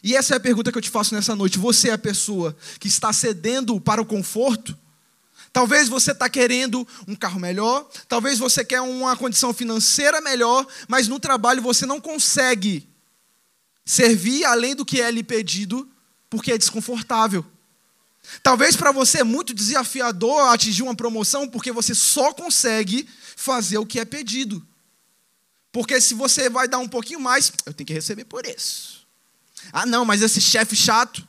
E 0.03 0.15
essa 0.15 0.35
é 0.35 0.37
a 0.37 0.39
pergunta 0.39 0.71
que 0.71 0.77
eu 0.77 0.81
te 0.81 0.89
faço 0.89 1.15
nessa 1.15 1.35
noite. 1.35 1.57
Você 1.57 1.89
é 1.89 1.93
a 1.93 1.97
pessoa 1.97 2.55
que 2.79 2.87
está 2.87 3.11
cedendo 3.11 3.79
para 3.81 4.01
o 4.01 4.05
conforto? 4.05 4.77
Talvez 5.51 5.87
você 5.87 6.11
está 6.11 6.29
querendo 6.29 6.85
um 7.07 7.15
carro 7.15 7.39
melhor, 7.39 7.89
talvez 8.09 8.37
você 8.37 8.63
quer 8.63 8.81
uma 8.81 9.15
condição 9.15 9.53
financeira 9.53 10.19
melhor, 10.19 10.67
mas 10.87 11.07
no 11.07 11.19
trabalho 11.19 11.61
você 11.61 11.85
não 11.85 12.01
consegue 12.01 12.87
servir 13.85 14.43
além 14.43 14.75
do 14.75 14.85
que 14.85 14.99
é 14.99 15.09
lhe 15.09 15.23
pedido, 15.23 15.89
porque 16.29 16.51
é 16.51 16.57
desconfortável. 16.57 17.45
Talvez 18.41 18.75
para 18.75 18.91
você 18.91 19.19
é 19.19 19.23
muito 19.23 19.53
desafiador 19.53 20.53
atingir 20.53 20.83
uma 20.83 20.95
promoção 20.95 21.47
porque 21.47 21.71
você 21.71 21.95
só 21.95 22.33
consegue 22.33 23.07
fazer 23.35 23.77
o 23.77 23.85
que 23.85 23.99
é 23.99 24.05
pedido. 24.05 24.65
Porque 25.71 25.99
se 25.99 26.13
você 26.13 26.49
vai 26.49 26.67
dar 26.67 26.77
um 26.77 26.87
pouquinho 26.87 27.19
mais, 27.19 27.51
eu 27.65 27.73
tenho 27.73 27.87
que 27.87 27.93
receber 27.93 28.25
por 28.25 28.45
isso. 28.45 29.05
Ah, 29.73 29.85
não, 29.85 30.05
mas 30.05 30.21
esse 30.21 30.39
chefe 30.39 30.75
chato. 30.75 31.27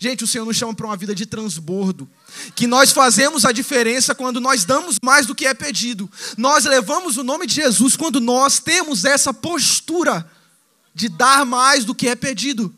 Gente, 0.00 0.24
o 0.24 0.26
Senhor 0.26 0.44
nos 0.44 0.56
chama 0.56 0.74
para 0.74 0.86
uma 0.86 0.96
vida 0.96 1.14
de 1.14 1.24
transbordo. 1.24 2.08
Que 2.54 2.66
nós 2.66 2.92
fazemos 2.92 3.44
a 3.44 3.52
diferença 3.52 4.14
quando 4.14 4.40
nós 4.40 4.64
damos 4.64 4.96
mais 5.02 5.26
do 5.26 5.34
que 5.34 5.46
é 5.46 5.54
pedido. 5.54 6.10
Nós 6.36 6.64
levamos 6.64 7.16
o 7.16 7.22
nome 7.22 7.46
de 7.46 7.54
Jesus 7.54 7.96
quando 7.96 8.20
nós 8.20 8.58
temos 8.58 9.04
essa 9.04 9.32
postura 9.32 10.28
de 10.94 11.08
dar 11.08 11.46
mais 11.46 11.84
do 11.84 11.94
que 11.94 12.08
é 12.08 12.16
pedido. 12.16 12.74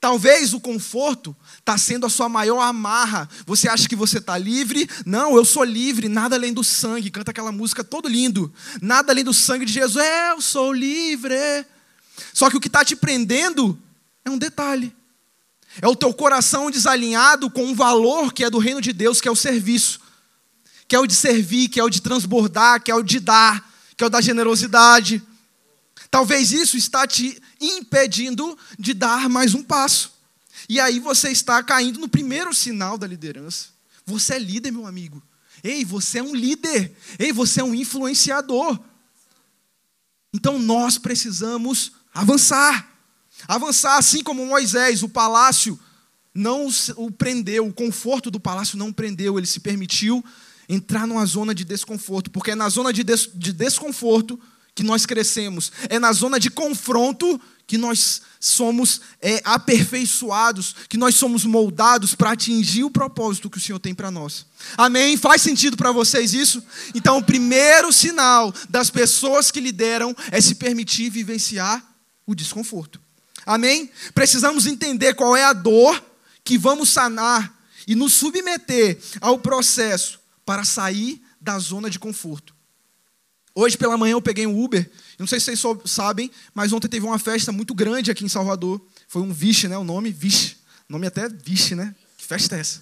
Talvez 0.00 0.54
o 0.54 0.60
conforto 0.60 1.36
está 1.58 1.76
sendo 1.76 2.06
a 2.06 2.08
sua 2.08 2.28
maior 2.28 2.60
amarra. 2.60 3.28
Você 3.46 3.68
acha 3.68 3.88
que 3.88 3.96
você 3.96 4.18
está 4.18 4.38
livre? 4.38 4.88
Não, 5.04 5.34
eu 5.36 5.44
sou 5.44 5.64
livre, 5.64 6.08
nada 6.08 6.36
além 6.36 6.52
do 6.52 6.62
sangue. 6.62 7.10
Canta 7.10 7.32
aquela 7.32 7.50
música 7.50 7.82
todo 7.82 8.08
lindo. 8.08 8.52
Nada 8.80 9.12
além 9.12 9.24
do 9.24 9.34
sangue 9.34 9.64
de 9.64 9.72
Jesus. 9.72 10.04
Eu 10.30 10.40
sou 10.40 10.72
livre. 10.72 11.34
Só 12.32 12.48
que 12.48 12.56
o 12.56 12.60
que 12.60 12.68
está 12.68 12.84
te 12.84 12.94
prendendo 12.94 13.76
é 14.24 14.30
um 14.30 14.38
detalhe. 14.38 14.94
É 15.82 15.88
o 15.88 15.96
teu 15.96 16.14
coração 16.14 16.70
desalinhado 16.70 17.50
com 17.50 17.64
um 17.64 17.74
valor 17.74 18.32
que 18.32 18.44
é 18.44 18.50
do 18.50 18.58
reino 18.58 18.80
de 18.80 18.92
Deus, 18.92 19.20
que 19.20 19.26
é 19.26 19.30
o 19.30 19.36
serviço. 19.36 20.00
Que 20.86 20.94
é 20.94 21.00
o 21.00 21.08
de 21.08 21.14
servir, 21.14 21.68
que 21.68 21.80
é 21.80 21.84
o 21.84 21.90
de 21.90 22.00
transbordar, 22.00 22.82
que 22.82 22.90
é 22.90 22.94
o 22.94 23.02
de 23.02 23.18
dar, 23.18 23.68
que 23.96 24.04
é 24.04 24.06
o 24.06 24.10
da 24.10 24.20
generosidade. 24.20 25.20
Talvez 26.08 26.52
isso 26.52 26.76
está 26.76 27.04
te 27.04 27.42
impedindo 27.60 28.56
de 28.78 28.94
dar 28.94 29.28
mais 29.28 29.54
um 29.54 29.62
passo. 29.62 30.12
E 30.68 30.80
aí 30.80 30.98
você 30.98 31.30
está 31.30 31.62
caindo 31.62 31.98
no 31.98 32.08
primeiro 32.08 32.54
sinal 32.54 32.98
da 32.98 33.06
liderança. 33.06 33.68
Você 34.04 34.34
é 34.34 34.38
líder, 34.38 34.70
meu 34.70 34.86
amigo. 34.86 35.22
Ei, 35.62 35.84
você 35.84 36.18
é 36.18 36.22
um 36.22 36.34
líder. 36.34 36.96
Ei, 37.18 37.32
você 37.32 37.60
é 37.60 37.64
um 37.64 37.74
influenciador. 37.74 38.78
Então 40.32 40.58
nós 40.58 40.98
precisamos 40.98 41.92
avançar. 42.12 42.88
Avançar 43.46 43.96
assim 43.96 44.22
como 44.22 44.46
Moisés, 44.46 45.02
o 45.02 45.08
palácio 45.08 45.78
não 46.34 46.68
o 46.96 47.10
prendeu, 47.10 47.66
o 47.66 47.72
conforto 47.72 48.30
do 48.30 48.38
palácio 48.38 48.78
não 48.78 48.92
prendeu, 48.92 49.38
ele 49.38 49.46
se 49.46 49.60
permitiu 49.60 50.24
entrar 50.68 51.06
numa 51.06 51.24
zona 51.24 51.54
de 51.54 51.64
desconforto, 51.64 52.30
porque 52.30 52.50
é 52.50 52.54
na 52.54 52.68
zona 52.68 52.92
de, 52.92 53.02
des 53.02 53.28
de 53.34 53.52
desconforto 53.52 54.38
que 54.78 54.84
nós 54.84 55.04
crescemos, 55.04 55.72
é 55.88 55.98
na 55.98 56.12
zona 56.12 56.38
de 56.38 56.48
confronto 56.48 57.40
que 57.66 57.76
nós 57.76 58.22
somos 58.38 59.00
é, 59.20 59.42
aperfeiçoados, 59.44 60.72
que 60.88 60.96
nós 60.96 61.16
somos 61.16 61.44
moldados 61.44 62.14
para 62.14 62.30
atingir 62.30 62.84
o 62.84 62.90
propósito 62.90 63.50
que 63.50 63.58
o 63.58 63.60
Senhor 63.60 63.80
tem 63.80 63.92
para 63.92 64.08
nós. 64.08 64.46
Amém? 64.76 65.16
Faz 65.16 65.42
sentido 65.42 65.76
para 65.76 65.90
vocês 65.90 66.32
isso? 66.32 66.62
Então, 66.94 67.18
o 67.18 67.24
primeiro 67.24 67.92
sinal 67.92 68.54
das 68.68 68.88
pessoas 68.88 69.50
que 69.50 69.58
lideram 69.58 70.14
é 70.30 70.40
se 70.40 70.54
permitir 70.54 71.10
vivenciar 71.10 71.84
o 72.24 72.32
desconforto. 72.32 73.00
Amém? 73.44 73.90
Precisamos 74.14 74.64
entender 74.64 75.14
qual 75.14 75.36
é 75.36 75.42
a 75.42 75.52
dor 75.52 76.00
que 76.44 76.56
vamos 76.56 76.90
sanar 76.90 77.52
e 77.84 77.96
nos 77.96 78.12
submeter 78.12 78.96
ao 79.20 79.40
processo 79.40 80.20
para 80.46 80.62
sair 80.62 81.20
da 81.40 81.58
zona 81.58 81.90
de 81.90 81.98
conforto. 81.98 82.56
Hoje 83.60 83.76
pela 83.76 83.96
manhã 83.96 84.12
eu 84.12 84.22
peguei 84.22 84.46
um 84.46 84.62
Uber. 84.62 84.88
Não 85.18 85.26
sei 85.26 85.40
se 85.40 85.46
vocês 85.46 85.60
sabem, 85.86 86.30
mas 86.54 86.72
ontem 86.72 86.86
teve 86.86 87.04
uma 87.04 87.18
festa 87.18 87.50
muito 87.50 87.74
grande 87.74 88.08
aqui 88.08 88.24
em 88.24 88.28
Salvador. 88.28 88.80
Foi 89.08 89.20
um 89.20 89.32
Vixe, 89.32 89.66
né? 89.66 89.76
O 89.76 89.82
nome 89.82 90.12
Vixe. 90.12 90.58
Nome 90.88 91.08
até 91.08 91.28
Vixe, 91.28 91.74
né? 91.74 91.92
Que 92.16 92.24
festa 92.24 92.54
é 92.54 92.60
essa? 92.60 92.80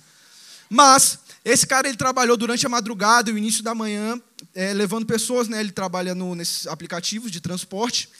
Mas 0.68 1.18
esse 1.42 1.66
cara 1.66 1.88
ele 1.88 1.96
trabalhou 1.96 2.36
durante 2.36 2.66
a 2.66 2.68
madrugada 2.68 3.30
e 3.30 3.32
o 3.32 3.38
início 3.38 3.64
da 3.64 3.74
manhã, 3.74 4.20
é, 4.54 4.74
levando 4.74 5.06
pessoas, 5.06 5.48
né? 5.48 5.60
Ele 5.60 5.72
trabalha 5.72 6.14
no, 6.14 6.34
nesses 6.34 6.66
aplicativos 6.66 7.32
de 7.32 7.40
transporte. 7.40 8.10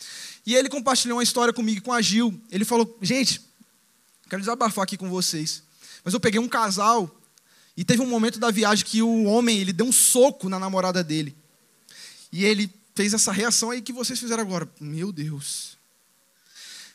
E 0.47 0.55
ele 0.55 0.71
compartilhou 0.71 1.19
uma 1.19 1.23
história 1.23 1.53
comigo 1.53 1.83
com 1.83 1.93
a 1.93 2.01
Gil. 2.01 2.41
Ele 2.51 2.65
falou: 2.65 2.97
gente, 3.03 3.43
quero 4.31 4.41
desabafar 4.41 4.85
aqui 4.85 4.97
com 4.97 5.11
vocês. 5.11 5.63
Mas 6.03 6.15
eu 6.15 6.21
peguei 6.21 6.41
um 6.41 6.49
casal 6.49 7.21
e 7.77 7.85
teve 7.85 8.01
um 8.01 8.09
momento 8.09 8.39
da 8.39 8.51
viagem 8.51 8.83
que 8.83 9.03
o 9.03 9.25
homem 9.25 9.59
ele 9.59 9.75
deu 9.75 9.85
um 9.85 9.93
soco 9.93 10.49
na 10.49 10.59
namorada 10.59 11.05
dele. 11.05 11.37
E 12.33 12.45
ele 12.45 12.71
fez 12.95 13.13
essa 13.13 13.33
reação 13.33 13.71
aí 13.71 13.83
que 13.83 13.93
vocês 13.93 14.19
fizeram 14.19 14.43
agora. 14.43 14.69
Meu 14.81 15.13
Deus. 15.13 15.77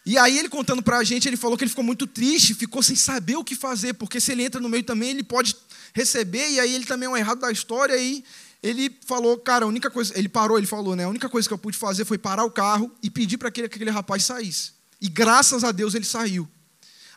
E 0.05 0.17
aí 0.17 0.37
ele 0.37 0.49
contando 0.49 0.81
para 0.81 0.97
a 0.97 1.03
gente, 1.03 1.27
ele 1.27 1.37
falou 1.37 1.55
que 1.55 1.63
ele 1.63 1.69
ficou 1.69 1.83
muito 1.83 2.07
triste, 2.07 2.55
ficou 2.55 2.81
sem 2.81 2.95
saber 2.95 3.35
o 3.35 3.43
que 3.43 3.55
fazer, 3.55 3.93
porque 3.93 4.19
se 4.19 4.31
ele 4.31 4.43
entra 4.43 4.59
no 4.59 4.67
meio 4.67 4.83
também, 4.83 5.11
ele 5.11 5.23
pode 5.23 5.55
receber, 5.93 6.49
e 6.49 6.59
aí 6.59 6.73
ele 6.73 6.85
também 6.85 7.05
é 7.05 7.09
um 7.09 7.17
errado 7.17 7.39
da 7.39 7.51
história, 7.51 7.95
e 7.95 8.23
ele 8.63 8.95
falou, 9.05 9.37
cara, 9.37 9.65
a 9.65 9.67
única 9.67 9.91
coisa, 9.91 10.17
ele 10.17 10.27
parou, 10.27 10.57
ele 10.57 10.65
falou, 10.65 10.95
né, 10.95 11.03
a 11.03 11.09
única 11.09 11.29
coisa 11.29 11.47
que 11.47 11.53
eu 11.53 11.57
pude 11.57 11.77
fazer 11.77 12.03
foi 12.05 12.17
parar 12.17 12.43
o 12.45 12.51
carro 12.51 12.91
e 13.03 13.11
pedir 13.11 13.37
para 13.37 13.51
que 13.51 13.61
aquele 13.61 13.91
rapaz 13.91 14.23
saísse. 14.23 14.71
E 14.99 15.07
graças 15.07 15.63
a 15.63 15.71
Deus 15.71 15.93
ele 15.93 16.05
saiu. 16.05 16.49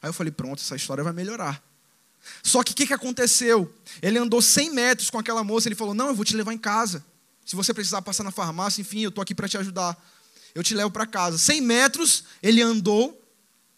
Aí 0.03 0.11
eu 0.11 0.13
falei, 0.13 0.31
pronto, 0.31 0.61
essa 0.61 0.77
história 0.77 1.03
vai 1.03 1.13
melhorar. 1.13 1.63
Só 2.43 2.63
que 2.63 2.73
o 2.73 2.75
que, 2.75 2.87
que 2.87 2.95
aconteceu? 2.95 3.73
Ele 4.03 4.19
andou 4.19 4.41
100 4.41 4.71
metros 4.71 5.11
com 5.11 5.19
aquela 5.19 5.43
moça, 5.43 5.69
ele 5.69 5.75
falou, 5.75 5.95
não, 5.95 6.09
eu 6.09 6.15
vou 6.15 6.25
te 6.25 6.37
levar 6.37 6.53
em 6.53 6.59
casa. 6.59 7.05
Se 7.45 7.55
você 7.55 7.75
precisar 7.75 8.03
passar 8.03 8.25
na 8.25 8.31
farmácia, 8.31 8.81
enfim, 8.81 9.01
eu 9.01 9.09
estou 9.11 9.23
aqui 9.23 9.35
para 9.35 9.49
te 9.49 9.59
ajudar. 9.59 9.97
Eu 10.55 10.63
te 10.63 10.75
levo 10.75 10.91
para 10.91 11.07
casa. 11.07 11.37
100 11.37 11.61
metros 11.61 12.25
ele 12.43 12.63
andou, 12.63 13.21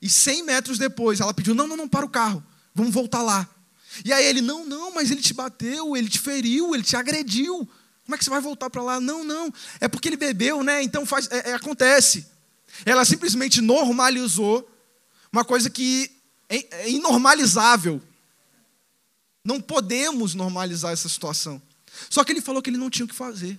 e 0.00 0.08
100 0.08 0.42
metros 0.44 0.78
depois 0.78 1.20
ela 1.20 1.32
pediu: 1.32 1.54
Não, 1.54 1.66
não, 1.66 1.76
não, 1.76 1.88
para 1.88 2.04
o 2.04 2.08
carro, 2.08 2.44
vamos 2.74 2.92
voltar 2.92 3.22
lá. 3.22 3.48
E 4.04 4.12
aí 4.12 4.24
ele: 4.24 4.40
Não, 4.40 4.64
não, 4.64 4.94
mas 4.94 5.10
ele 5.10 5.20
te 5.20 5.32
bateu, 5.32 5.96
ele 5.96 6.08
te 6.08 6.18
feriu, 6.18 6.74
ele 6.74 6.82
te 6.82 6.96
agrediu. 6.96 7.68
Como 8.04 8.14
é 8.14 8.18
que 8.18 8.24
você 8.24 8.30
vai 8.30 8.40
voltar 8.40 8.70
para 8.70 8.82
lá? 8.82 9.00
Não, 9.00 9.24
não, 9.24 9.52
é 9.80 9.88
porque 9.88 10.08
ele 10.08 10.16
bebeu, 10.16 10.62
né? 10.62 10.82
Então 10.82 11.04
faz, 11.04 11.28
é, 11.30 11.50
é, 11.50 11.54
acontece. 11.54 12.26
Ela 12.84 13.04
simplesmente 13.04 13.60
normalizou 13.60 14.70
uma 15.32 15.44
coisa 15.44 15.68
que 15.68 16.10
é, 16.48 16.82
é 16.82 16.90
inormalizável. 16.90 18.00
Não 19.44 19.60
podemos 19.60 20.34
normalizar 20.34 20.92
essa 20.92 21.08
situação. 21.08 21.60
Só 22.10 22.24
que 22.24 22.32
ele 22.32 22.40
falou 22.40 22.62
que 22.62 22.70
ele 22.70 22.76
não 22.76 22.90
tinha 22.90 23.04
o 23.04 23.08
que 23.08 23.14
fazer. 23.14 23.58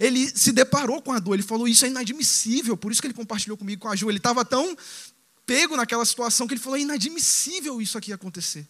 Ele 0.00 0.28
se 0.28 0.52
deparou 0.52 1.02
com 1.02 1.12
a 1.12 1.18
dor, 1.18 1.34
ele 1.34 1.42
falou: 1.42 1.68
Isso 1.68 1.84
é 1.84 1.88
inadmissível. 1.88 2.76
Por 2.76 2.90
isso 2.90 3.00
que 3.00 3.06
ele 3.06 3.14
compartilhou 3.14 3.56
comigo 3.56 3.82
com 3.82 3.88
a 3.88 3.96
Ju. 3.96 4.08
Ele 4.08 4.18
estava 4.18 4.44
tão 4.44 4.76
pego 5.44 5.76
naquela 5.76 6.04
situação 6.04 6.46
que 6.46 6.54
ele 6.54 6.60
falou: 6.60 6.78
É 6.78 6.82
inadmissível 6.82 7.80
isso 7.80 7.98
aqui 7.98 8.12
acontecer. 8.12 8.66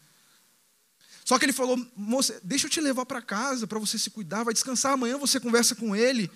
Só 1.25 1.39
que 1.39 1.45
ele 1.45 1.53
falou: 1.53 1.79
Moça, 1.97 2.41
deixa 2.43 2.67
eu 2.67 2.71
te 2.71 2.81
levar 2.81 3.07
para 3.07 3.23
casa 3.23 3.67
para 3.67 3.79
você 3.79 3.99
se 3.99 4.11
cuidar, 4.11 4.43
vai 4.43 4.53
descansar. 4.53 4.93
Amanhã 4.93 5.17
você 5.17 5.39
conversa 5.39 5.75
com 5.75 5.95
ele. 5.95 6.31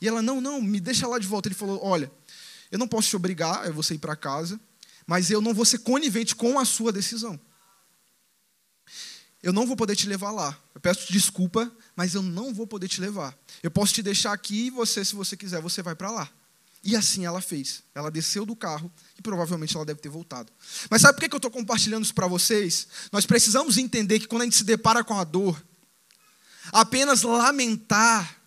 E 0.00 0.06
ela: 0.06 0.22
Não, 0.22 0.40
não, 0.40 0.62
me 0.62 0.80
deixa 0.80 1.08
lá 1.08 1.18
de 1.18 1.26
volta. 1.26 1.48
Ele 1.48 1.56
falou: 1.56 1.80
Olha, 1.82 2.10
eu 2.70 2.78
não 2.78 2.86
posso 2.86 3.08
te 3.08 3.16
obrigar 3.16 3.66
a 3.66 3.70
você 3.70 3.94
ir 3.94 3.98
para 3.98 4.14
casa, 4.14 4.60
mas 5.06 5.30
eu 5.30 5.40
não 5.40 5.52
vou 5.52 5.64
ser 5.64 5.78
conivente 5.78 6.36
com 6.36 6.58
a 6.58 6.64
sua 6.64 6.92
decisão 6.92 7.38
eu 9.42 9.52
não 9.52 9.66
vou 9.66 9.76
poder 9.76 9.96
te 9.96 10.06
levar 10.06 10.30
lá. 10.30 10.56
Eu 10.74 10.80
peço 10.80 11.12
desculpa, 11.12 11.70
mas 11.96 12.14
eu 12.14 12.22
não 12.22 12.52
vou 12.52 12.66
poder 12.66 12.88
te 12.88 13.00
levar. 13.00 13.36
Eu 13.62 13.70
posso 13.70 13.94
te 13.94 14.02
deixar 14.02 14.32
aqui 14.32 14.66
e 14.66 14.70
você, 14.70 15.04
se 15.04 15.14
você 15.14 15.36
quiser, 15.36 15.60
você 15.60 15.82
vai 15.82 15.94
para 15.94 16.10
lá. 16.10 16.30
E 16.82 16.96
assim 16.96 17.24
ela 17.26 17.40
fez. 17.40 17.82
Ela 17.94 18.10
desceu 18.10 18.44
do 18.44 18.56
carro 18.56 18.90
e 19.18 19.22
provavelmente 19.22 19.76
ela 19.76 19.84
deve 19.84 20.00
ter 20.00 20.08
voltado. 20.08 20.52
Mas 20.90 21.02
sabe 21.02 21.18
por 21.18 21.28
que 21.28 21.34
eu 21.34 21.38
estou 21.38 21.50
compartilhando 21.50 22.04
isso 22.04 22.14
para 22.14 22.26
vocês? 22.26 22.86
Nós 23.12 23.26
precisamos 23.26 23.78
entender 23.78 24.18
que 24.18 24.26
quando 24.26 24.42
a 24.42 24.44
gente 24.44 24.56
se 24.56 24.64
depara 24.64 25.02
com 25.04 25.18
a 25.18 25.24
dor, 25.24 25.62
apenas 26.72 27.22
lamentar 27.22 28.38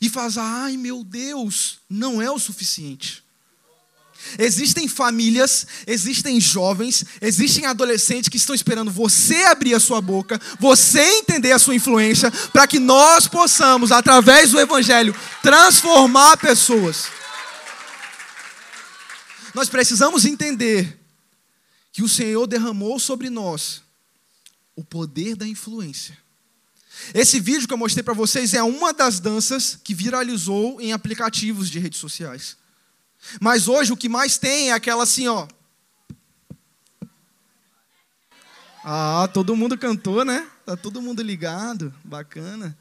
e 0.00 0.08
fazer, 0.08 0.40
ai 0.40 0.76
meu 0.76 1.02
Deus, 1.02 1.80
não 1.88 2.20
é 2.20 2.30
o 2.30 2.38
suficiente. 2.38 3.24
Existem 4.38 4.86
famílias, 4.86 5.66
existem 5.86 6.40
jovens, 6.40 7.04
existem 7.20 7.66
adolescentes 7.66 8.28
que 8.28 8.36
estão 8.36 8.54
esperando 8.54 8.90
você 8.90 9.44
abrir 9.44 9.74
a 9.74 9.80
sua 9.80 10.00
boca, 10.00 10.40
você 10.58 11.00
entender 11.00 11.52
a 11.52 11.58
sua 11.58 11.74
influência, 11.74 12.30
para 12.52 12.66
que 12.66 12.78
nós 12.78 13.26
possamos, 13.26 13.90
através 13.90 14.50
do 14.50 14.60
Evangelho, 14.60 15.14
transformar 15.42 16.36
pessoas. 16.36 17.08
Nós 19.54 19.68
precisamos 19.68 20.24
entender 20.24 20.98
que 21.92 22.02
o 22.02 22.08
Senhor 22.08 22.46
derramou 22.46 22.98
sobre 22.98 23.28
nós 23.28 23.82
o 24.76 24.84
poder 24.84 25.34
da 25.34 25.46
influência. 25.46 26.16
Esse 27.14 27.40
vídeo 27.40 27.66
que 27.66 27.74
eu 27.74 27.78
mostrei 27.78 28.02
para 28.02 28.14
vocês 28.14 28.54
é 28.54 28.62
uma 28.62 28.92
das 28.92 29.18
danças 29.18 29.78
que 29.82 29.94
viralizou 29.94 30.80
em 30.80 30.92
aplicativos 30.92 31.68
de 31.68 31.78
redes 31.78 31.98
sociais. 31.98 32.59
Mas 33.40 33.68
hoje 33.68 33.92
o 33.92 33.96
que 33.96 34.08
mais 34.08 34.38
tem 34.38 34.70
é 34.70 34.72
aquela 34.72 35.04
assim, 35.04 35.28
ó. 35.28 35.46
Ah, 38.82 39.28
todo 39.32 39.56
mundo 39.56 39.76
cantou, 39.76 40.24
né? 40.24 40.46
Tá 40.64 40.76
todo 40.76 41.02
mundo 41.02 41.22
ligado, 41.22 41.94
bacana. 42.02 42.76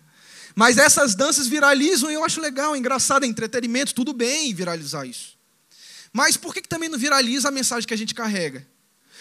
Mas 0.55 0.77
essas 0.77 1.13
danças 1.13 1.47
viralizam 1.47 2.09
e 2.09 2.13
eu 2.13 2.23
acho 2.23 2.41
legal, 2.41 2.75
engraçado, 2.75 3.23
é 3.23 3.27
entretenimento, 3.27 3.93
tudo 3.93 4.13
bem 4.13 4.53
viralizar 4.53 5.05
isso. 5.05 5.37
Mas 6.11 6.35
por 6.37 6.53
que, 6.53 6.61
que 6.61 6.69
também 6.69 6.89
não 6.89 6.97
viraliza 6.97 7.49
a 7.49 7.51
mensagem 7.51 7.87
que 7.87 7.93
a 7.93 7.97
gente 7.97 8.15
carrega? 8.15 8.67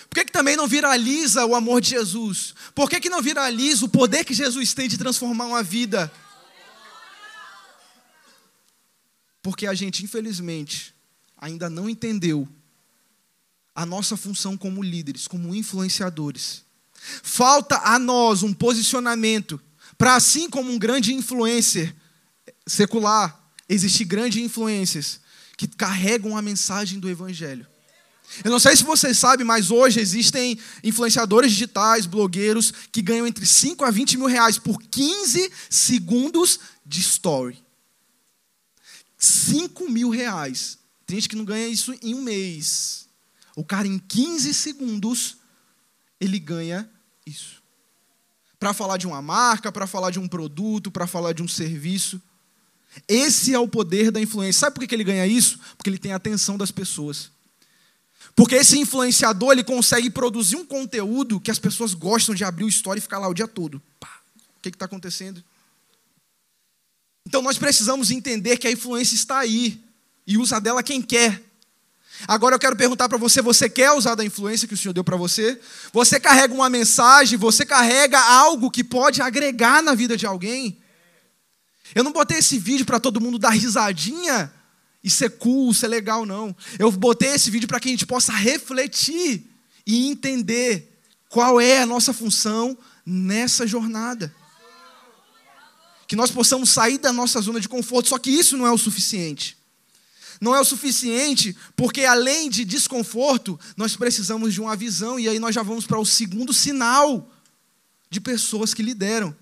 Por 0.08 0.14
que, 0.14 0.24
que 0.24 0.32
também 0.32 0.56
não 0.56 0.66
viraliza 0.66 1.44
o 1.44 1.54
amor 1.54 1.80
de 1.80 1.90
Jesus? 1.90 2.54
Por 2.74 2.88
que, 2.88 3.00
que 3.00 3.10
não 3.10 3.20
viraliza 3.20 3.84
o 3.84 3.88
poder 3.88 4.24
que 4.24 4.32
Jesus 4.32 4.72
tem 4.72 4.88
de 4.88 4.96
transformar 4.96 5.46
uma 5.46 5.62
vida? 5.62 6.10
Porque 9.42 9.66
a 9.66 9.74
gente, 9.74 10.02
infelizmente, 10.04 10.94
ainda 11.38 11.70
não 11.70 11.88
entendeu 11.88 12.48
a 13.74 13.86
nossa 13.86 14.16
função 14.16 14.56
como 14.56 14.82
líderes, 14.82 15.28
como 15.28 15.54
influenciadores. 15.54 16.64
Falta 17.22 17.78
a 17.84 17.98
nós 17.98 18.42
um 18.42 18.52
posicionamento 18.52 19.60
para, 19.96 20.16
assim 20.16 20.50
como 20.50 20.72
um 20.72 20.78
grande 20.78 21.14
influencer 21.14 21.94
secular, 22.66 23.50
existir 23.68 24.04
grandes 24.04 24.42
influências 24.42 25.20
que 25.56 25.66
carregam 25.66 26.36
a 26.36 26.42
mensagem 26.42 26.98
do 26.98 27.08
Evangelho. 27.08 27.66
Eu 28.44 28.50
não 28.50 28.60
sei 28.60 28.76
se 28.76 28.84
vocês 28.84 29.16
sabem, 29.16 29.44
mas 29.44 29.70
hoje 29.70 30.00
existem 30.00 30.58
influenciadores 30.84 31.50
digitais, 31.50 32.04
blogueiros, 32.04 32.72
que 32.92 33.00
ganham 33.00 33.26
entre 33.26 33.46
5 33.46 33.84
a 33.84 33.90
20 33.90 34.18
mil 34.18 34.26
reais 34.26 34.58
por 34.58 34.80
15 34.82 35.50
segundos 35.70 36.60
de 36.84 37.00
story. 37.00 37.58
5 39.16 39.90
mil 39.90 40.10
reais. 40.10 40.77
Tem 41.08 41.16
gente 41.16 41.30
que 41.30 41.36
não 41.36 41.44
ganha 41.46 41.66
isso 41.66 41.98
em 42.02 42.14
um 42.14 42.20
mês. 42.20 43.08
O 43.56 43.64
cara, 43.64 43.88
em 43.88 43.98
15 43.98 44.52
segundos, 44.52 45.38
ele 46.20 46.38
ganha 46.38 46.86
isso. 47.24 47.62
Para 48.60 48.74
falar 48.74 48.98
de 48.98 49.06
uma 49.06 49.22
marca, 49.22 49.72
para 49.72 49.86
falar 49.86 50.10
de 50.10 50.18
um 50.18 50.28
produto, 50.28 50.90
para 50.90 51.06
falar 51.06 51.32
de 51.32 51.42
um 51.42 51.48
serviço. 51.48 52.20
Esse 53.08 53.54
é 53.54 53.58
o 53.58 53.66
poder 53.66 54.10
da 54.10 54.20
influência. 54.20 54.60
Sabe 54.60 54.74
por 54.74 54.86
que 54.86 54.94
ele 54.94 55.02
ganha 55.02 55.26
isso? 55.26 55.58
Porque 55.78 55.88
ele 55.88 55.96
tem 55.96 56.12
a 56.12 56.16
atenção 56.16 56.58
das 56.58 56.70
pessoas. 56.70 57.30
Porque 58.36 58.56
esse 58.56 58.78
influenciador 58.78 59.52
ele 59.52 59.64
consegue 59.64 60.10
produzir 60.10 60.56
um 60.56 60.66
conteúdo 60.66 61.40
que 61.40 61.50
as 61.50 61.58
pessoas 61.58 61.94
gostam 61.94 62.34
de 62.34 62.44
abrir 62.44 62.64
o 62.64 62.68
story 62.68 62.98
e 62.98 63.00
ficar 63.00 63.18
lá 63.18 63.28
o 63.28 63.34
dia 63.34 63.48
todo. 63.48 63.80
Pá, 63.98 64.20
o 64.58 64.60
que 64.60 64.68
está 64.68 64.84
acontecendo? 64.84 65.42
Então 67.26 67.40
nós 67.40 67.56
precisamos 67.56 68.10
entender 68.10 68.58
que 68.58 68.68
a 68.68 68.70
influência 68.70 69.14
está 69.14 69.38
aí 69.38 69.87
e 70.28 70.36
usa 70.36 70.60
dela 70.60 70.82
quem 70.82 71.00
quer. 71.00 71.42
Agora 72.26 72.54
eu 72.54 72.58
quero 72.58 72.76
perguntar 72.76 73.08
para 73.08 73.16
você: 73.16 73.40
você 73.40 73.68
quer 73.68 73.92
usar 73.92 74.14
da 74.14 74.24
influência 74.24 74.68
que 74.68 74.74
o 74.74 74.76
Senhor 74.76 74.92
deu 74.92 75.02
para 75.02 75.16
você? 75.16 75.58
Você 75.90 76.20
carrega 76.20 76.52
uma 76.52 76.68
mensagem, 76.68 77.38
você 77.38 77.64
carrega 77.64 78.20
algo 78.20 78.70
que 78.70 78.84
pode 78.84 79.22
agregar 79.22 79.82
na 79.82 79.94
vida 79.94 80.16
de 80.16 80.26
alguém? 80.26 80.78
Eu 81.94 82.04
não 82.04 82.12
botei 82.12 82.38
esse 82.38 82.58
vídeo 82.58 82.84
para 82.84 83.00
todo 83.00 83.20
mundo 83.20 83.38
dar 83.38 83.50
risadinha 83.50 84.52
e 85.02 85.08
ser 85.08 85.30
cool, 85.38 85.72
ser 85.72 85.88
legal, 85.88 86.26
não. 86.26 86.54
Eu 86.78 86.92
botei 86.92 87.30
esse 87.30 87.50
vídeo 87.50 87.66
para 87.66 87.80
que 87.80 87.88
a 87.88 87.92
gente 87.92 88.06
possa 88.06 88.32
refletir 88.32 89.46
e 89.86 90.08
entender 90.08 91.00
qual 91.30 91.58
é 91.58 91.80
a 91.80 91.86
nossa 91.86 92.12
função 92.12 92.76
nessa 93.06 93.66
jornada. 93.66 94.34
Que 96.06 96.16
nós 96.16 96.30
possamos 96.30 96.68
sair 96.68 96.98
da 96.98 97.12
nossa 97.12 97.40
zona 97.40 97.60
de 97.60 97.68
conforto, 97.68 98.10
só 98.10 98.18
que 98.18 98.30
isso 98.30 98.58
não 98.58 98.66
é 98.66 98.70
o 98.70 98.78
suficiente 98.78 99.57
não 100.40 100.54
é 100.54 100.60
o 100.60 100.64
suficiente, 100.64 101.56
porque 101.76 102.04
além 102.04 102.48
de 102.48 102.64
desconforto, 102.64 103.58
nós 103.76 103.96
precisamos 103.96 104.54
de 104.54 104.60
uma 104.60 104.76
visão, 104.76 105.18
e 105.18 105.28
aí 105.28 105.38
nós 105.38 105.54
já 105.54 105.62
vamos 105.62 105.86
para 105.86 105.98
o 105.98 106.06
segundo 106.06 106.52
sinal 106.52 107.30
de 108.10 108.20
pessoas 108.20 108.72
que 108.72 108.82
lideram. 108.82 109.34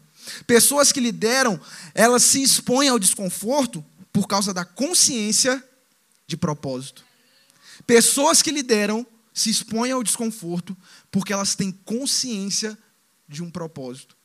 Pessoas 0.47 0.91
que 0.91 1.01
lideram, 1.01 1.61
elas 1.95 2.23
se 2.23 2.43
expõem 2.43 2.89
ao 2.89 2.99
desconforto 2.99 3.85
por 4.13 4.27
causa 4.27 4.53
da 4.53 4.65
consciência 4.65 5.63
de 6.27 6.37
propósito. 6.37 7.05
Pessoas 7.87 8.43
que 8.43 8.51
lideram 8.51 9.07
se 9.33 9.51
expõem 9.51 9.93
ao 9.93 10.03
desconforto 10.03 10.77
porque 11.11 11.33
elas 11.33 11.55
têm 11.55 11.71
consciência 11.71 12.77
de 13.29 13.43
um 13.43 13.51
propósito. 13.51 14.16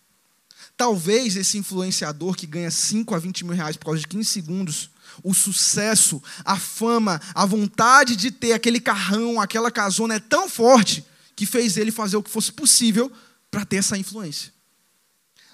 Talvez 0.78 1.36
esse 1.36 1.58
influenciador 1.58 2.36
que 2.36 2.48
ganha 2.48 2.72
5 2.72 3.14
a 3.14 3.20
20 3.20 3.46
mil 3.46 3.56
reais 3.56 3.78
por 3.78 3.86
causa 3.86 4.02
de 4.02 4.08
15 4.08 4.26
segundos 4.26 4.90
o 5.24 5.34
sucesso, 5.34 6.22
a 6.46 6.58
fama, 6.58 7.20
a 7.34 7.46
vontade 7.46 8.16
de 8.16 8.32
ter 8.32 8.54
aquele 8.54 8.80
carrão, 8.80 9.42
aquela 9.42 9.72
casona 9.72 10.16
é 10.16 10.20
tão 10.20 10.50
forte 10.50 11.06
que 11.36 11.46
fez 11.46 11.78
ele 11.78 11.92
fazer 11.92 12.18
o 12.18 12.24
que 12.24 12.30
fosse 12.30 12.52
possível 12.52 13.12
para 13.50 13.66
ter 13.66 13.78
essa 13.78 13.98
influência. 13.98 14.54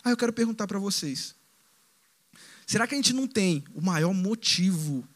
Aí 0.03 0.11
eu 0.11 0.17
quero 0.17 0.33
perguntar 0.33 0.67
para 0.67 0.79
vocês: 0.79 1.35
será 2.65 2.87
que 2.87 2.93
a 2.93 2.97
gente 2.97 3.13
não 3.13 3.27
tem 3.27 3.63
o 3.73 3.81
maior 3.81 4.13
motivo 4.13 5.07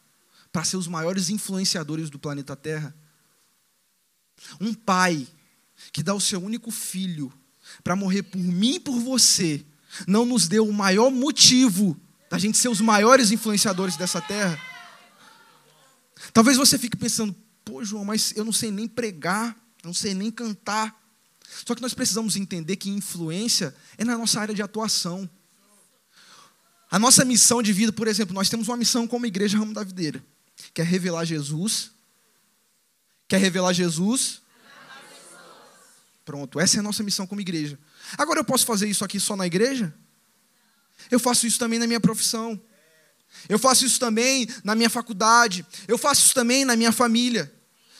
para 0.51 0.63
ser 0.63 0.77
os 0.77 0.87
maiores 0.87 1.29
influenciadores 1.29 2.09
do 2.09 2.19
planeta 2.19 2.55
Terra? 2.55 2.95
Um 4.59 4.73
pai 4.73 5.27
que 5.93 6.01
dá 6.01 6.13
o 6.13 6.21
seu 6.21 6.43
único 6.43 6.71
filho 6.71 7.31
para 7.83 7.95
morrer 7.95 8.23
por 8.23 8.39
mim 8.39 8.75
e 8.75 8.79
por 8.79 8.99
você, 8.99 9.63
não 10.07 10.25
nos 10.25 10.47
deu 10.47 10.67
o 10.67 10.73
maior 10.73 11.09
motivo 11.11 11.99
da 12.29 12.37
gente 12.37 12.57
ser 12.57 12.69
os 12.69 12.79
maiores 12.79 13.31
influenciadores 13.31 13.97
dessa 13.97 14.21
terra. 14.21 14.59
Talvez 16.33 16.57
você 16.57 16.77
fique 16.77 16.95
pensando, 16.95 17.35
pô, 17.65 17.83
João, 17.83 18.05
mas 18.05 18.33
eu 18.35 18.45
não 18.45 18.53
sei 18.53 18.71
nem 18.71 18.87
pregar, 18.87 19.55
não 19.83 19.93
sei 19.93 20.13
nem 20.13 20.31
cantar. 20.31 20.95
Só 21.65 21.75
que 21.75 21.81
nós 21.81 21.93
precisamos 21.93 22.35
entender 22.35 22.77
que 22.77 22.89
influência 22.89 23.75
é 23.97 24.05
na 24.05 24.17
nossa 24.17 24.39
área 24.39 24.55
de 24.55 24.61
atuação. 24.61 25.29
A 26.89 26.97
nossa 26.97 27.25
missão 27.25 27.61
de 27.61 27.73
vida, 27.73 27.91
por 27.91 28.07
exemplo, 28.07 28.33
nós 28.33 28.49
temos 28.49 28.67
uma 28.67 28.77
missão 28.77 29.07
como 29.07 29.25
igreja 29.25 29.57
Ramo 29.57 29.73
da 29.73 29.83
Videira, 29.83 30.23
que 30.73 30.81
é 30.81 30.83
revelar 30.83 31.25
Jesus. 31.25 31.91
Quer 33.27 33.39
revelar 33.39 33.73
Jesus? 33.73 34.41
Pronto, 36.23 36.59
essa 36.59 36.77
é 36.77 36.79
a 36.79 36.83
nossa 36.83 37.03
missão 37.03 37.25
como 37.25 37.41
igreja. 37.41 37.79
Agora 38.17 38.39
eu 38.39 38.43
posso 38.43 38.65
fazer 38.65 38.87
isso 38.87 39.03
aqui 39.03 39.19
só 39.19 39.35
na 39.35 39.45
igreja? 39.45 39.93
Eu 41.09 41.19
faço 41.19 41.47
isso 41.47 41.57
também 41.57 41.79
na 41.79 41.87
minha 41.87 41.99
profissão. 41.99 42.59
Eu 43.47 43.57
faço 43.57 43.85
isso 43.85 43.99
também 43.99 44.47
na 44.63 44.75
minha 44.75 44.89
faculdade. 44.89 45.65
Eu 45.87 45.97
faço 45.97 46.25
isso 46.25 46.33
também 46.33 46.65
na 46.65 46.75
minha 46.75 46.91
família. 46.91 47.53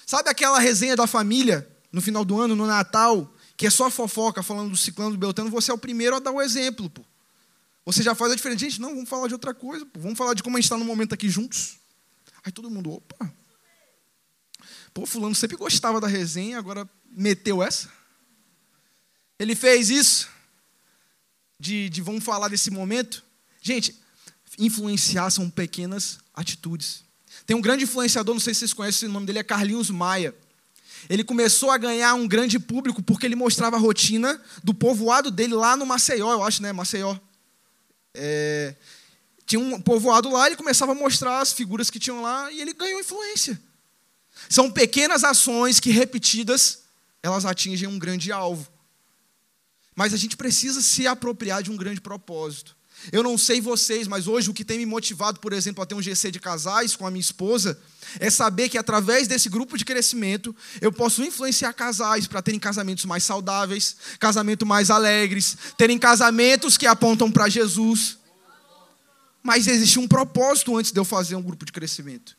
Sabe 0.06 0.30
aquela 0.30 0.60
resenha 0.60 0.96
da 0.96 1.08
família 1.08 1.68
no 1.92 2.02
final 2.02 2.24
do 2.26 2.40
ano, 2.40 2.56
no 2.56 2.66
Natal, 2.66 3.34
que 3.56 3.66
é 3.66 3.70
só 3.70 3.90
fofoca 3.90 4.44
falando 4.44 4.72
do 4.72 4.78
ciclano 4.78 5.12
do 5.12 5.18
Beltrano? 5.18 5.50
Você 5.50 5.72
é 5.72 5.74
o 5.74 5.78
primeiro 5.78 6.16
a 6.16 6.20
dar 6.20 6.32
o 6.32 6.42
exemplo, 6.42 6.90
pô. 6.90 7.02
Você 7.86 8.04
já 8.04 8.14
faz 8.14 8.32
a 8.32 8.36
diferença. 8.36 8.60
Gente, 8.60 8.80
não, 8.80 8.90
vamos 8.90 9.10
falar 9.10 9.28
de 9.28 9.34
outra 9.34 9.54
coisa, 9.54 9.86
pô. 9.86 10.00
Vamos 10.00 10.18
falar 10.18 10.34
de 10.34 10.44
como 10.44 10.58
a 10.58 10.60
gente 10.60 10.66
está 10.66 10.78
no 10.78 10.86
momento 10.86 11.14
aqui 11.14 11.30
juntos. 11.30 11.78
Aí 12.44 12.52
todo 12.52 12.70
mundo, 12.70 12.92
opa. 12.92 13.34
Pô, 14.94 15.06
fulano 15.06 15.34
sempre 15.34 15.56
gostava 15.56 16.02
da 16.02 16.08
resenha, 16.08 16.58
agora 16.58 16.90
meteu 17.10 17.64
essa. 17.64 17.90
Ele 19.42 19.56
fez 19.56 19.90
isso 19.90 20.30
de, 21.60 21.90
de 21.90 22.00
vamos 22.00 22.24
falar 22.24 22.48
desse 22.48 22.70
momento. 22.70 23.24
Gente, 23.60 24.00
influenciar 24.60 25.32
são 25.32 25.50
pequenas 25.50 26.20
atitudes. 26.32 27.04
Tem 27.48 27.58
um 27.58 27.62
grande 27.62 27.86
influenciador, 27.86 28.36
não 28.36 28.40
sei 28.40 28.54
se 28.54 28.60
vocês 28.60 28.74
conhecem, 28.74 29.10
o 29.10 29.12
nome 29.12 29.26
dele 29.26 29.40
é 29.40 29.44
Carlinhos 29.44 29.90
Maia. 29.90 30.36
Ele 31.10 31.24
começou 31.24 31.72
a 31.72 31.78
ganhar 31.80 32.14
um 32.14 32.28
grande 32.28 32.60
público 32.60 33.02
porque 33.02 33.26
ele 33.26 33.36
mostrava 33.36 33.78
a 33.78 33.80
rotina 33.80 34.40
do 34.64 34.76
povoado 34.76 35.32
dele 35.32 35.56
lá 35.56 35.76
no 35.76 35.88
Maceió, 35.88 36.32
eu 36.34 36.44
acho, 36.44 36.62
né? 36.62 36.72
Maceió. 36.72 37.18
É... 38.14 38.76
Tinha 39.48 39.60
um 39.60 39.82
povoado 39.82 40.30
lá, 40.30 40.46
ele 40.46 40.56
começava 40.56 40.92
a 40.92 40.96
mostrar 40.96 41.40
as 41.40 41.52
figuras 41.52 41.90
que 41.90 42.00
tinham 42.00 42.22
lá 42.22 42.52
e 42.52 42.62
ele 42.62 42.74
ganhou 42.74 43.00
influência. 43.00 43.60
São 44.48 44.70
pequenas 44.70 45.24
ações 45.24 45.80
que, 45.80 45.90
repetidas, 45.90 46.84
elas 47.24 47.44
atingem 47.44 47.90
um 47.90 47.98
grande 47.98 48.32
alvo. 48.32 48.71
Mas 50.02 50.16
a 50.16 50.18
gente 50.18 50.36
precisa 50.36 50.82
se 50.82 51.06
apropriar 51.06 51.62
de 51.62 51.70
um 51.70 51.78
grande 51.78 52.02
propósito. 52.02 52.76
Eu 53.12 53.22
não 53.22 53.38
sei 53.38 53.62
vocês, 53.62 54.08
mas 54.08 54.28
hoje 54.28 54.50
o 54.50 54.54
que 54.54 54.66
tem 54.66 54.80
me 54.80 54.86
motivado, 54.88 55.40
por 55.40 55.54
exemplo, 55.54 55.84
a 55.84 55.86
ter 55.86 55.94
um 55.94 56.02
GC 56.02 56.32
de 56.32 56.40
casais 56.40 56.96
com 56.96 57.06
a 57.06 57.12
minha 57.12 57.22
esposa, 57.22 57.80
é 58.20 58.28
saber 58.32 58.68
que 58.68 58.80
através 58.80 59.28
desse 59.28 59.48
grupo 59.48 59.78
de 59.78 59.86
crescimento 59.86 60.56
eu 60.82 60.92
posso 60.92 61.22
influenciar 61.24 61.72
casais 61.74 62.26
para 62.26 62.42
terem 62.42 62.60
casamentos 62.60 63.06
mais 63.06 63.24
saudáveis, 63.24 63.96
casamentos 64.20 64.68
mais 64.68 64.90
alegres, 64.90 65.56
terem 65.78 66.00
casamentos 66.00 66.80
que 66.80 66.88
apontam 66.88 67.32
para 67.32 67.48
Jesus. 67.48 68.18
Mas 69.44 69.68
existe 69.68 70.00
um 70.00 70.08
propósito 70.08 70.76
antes 70.76 70.92
de 70.92 71.00
eu 71.00 71.06
fazer 71.06 71.36
um 71.36 71.44
grupo 71.44 71.64
de 71.64 71.72
crescimento. 71.72 72.36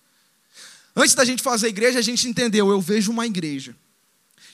Antes 0.97 1.15
da 1.15 1.25
gente 1.25 1.45
fazer 1.45 1.69
igreja, 1.69 2.01
a 2.01 2.03
gente 2.03 2.27
entendeu, 2.27 2.71
eu 2.71 2.81
vejo 2.81 3.13
uma 3.13 3.25
igreja 3.25 3.77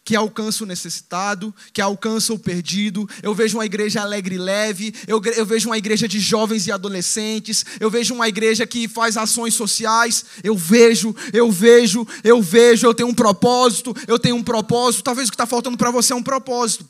que 0.08 0.16
alcança 0.16 0.64
o 0.64 0.66
necessitado, 0.66 1.54
que 1.70 1.82
alcança 1.82 2.32
o 2.32 2.38
perdido. 2.38 3.06
Eu 3.22 3.34
vejo 3.34 3.58
uma 3.58 3.66
igreja 3.66 4.00
alegre 4.00 4.36
e 4.36 4.38
leve. 4.38 4.94
Eu, 5.06 5.20
eu, 5.36 5.44
vejo 5.44 5.68
uma 5.68 5.76
igreja 5.76 6.08
de 6.08 6.18
jovens 6.18 6.66
e 6.66 6.72
adolescentes. 6.72 7.62
Eu 7.78 7.90
vejo 7.90 8.14
uma 8.14 8.26
igreja 8.26 8.66
que 8.66 8.88
faz 8.88 9.18
ações 9.18 9.52
sociais. 9.52 10.24
Eu 10.42 10.56
vejo, 10.56 11.14
eu 11.30 11.52
vejo, 11.52 12.08
eu 12.24 12.40
vejo. 12.40 12.86
Eu 12.86 12.94
tenho 12.94 13.10
um 13.10 13.14
propósito, 13.14 13.94
eu 14.06 14.18
tenho 14.18 14.36
um 14.36 14.42
propósito. 14.42 15.04
Talvez 15.04 15.28
o 15.28 15.30
que 15.30 15.34
está 15.34 15.44
faltando 15.44 15.76
para 15.76 15.90
você 15.90 16.14
é 16.14 16.16
um 16.16 16.22
propósito. 16.22 16.88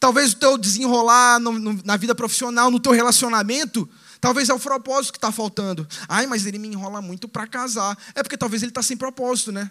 Talvez 0.00 0.32
o 0.32 0.36
teu 0.36 0.56
desenrolar 0.56 1.38
no, 1.38 1.52
no, 1.52 1.78
na 1.84 1.98
vida 1.98 2.14
profissional, 2.14 2.70
no 2.70 2.80
teu 2.80 2.92
relacionamento, 2.92 3.86
talvez 4.22 4.48
é 4.48 4.54
o 4.54 4.58
propósito 4.58 5.12
que 5.12 5.18
está 5.18 5.30
faltando. 5.30 5.86
Ai, 6.08 6.26
mas 6.26 6.46
ele 6.46 6.58
me 6.58 6.68
enrola 6.68 7.02
muito 7.02 7.28
para 7.28 7.46
casar. 7.46 7.94
É 8.14 8.22
porque 8.22 8.38
talvez 8.38 8.62
ele 8.62 8.70
está 8.70 8.82
sem 8.82 8.96
propósito, 8.96 9.52
né? 9.52 9.70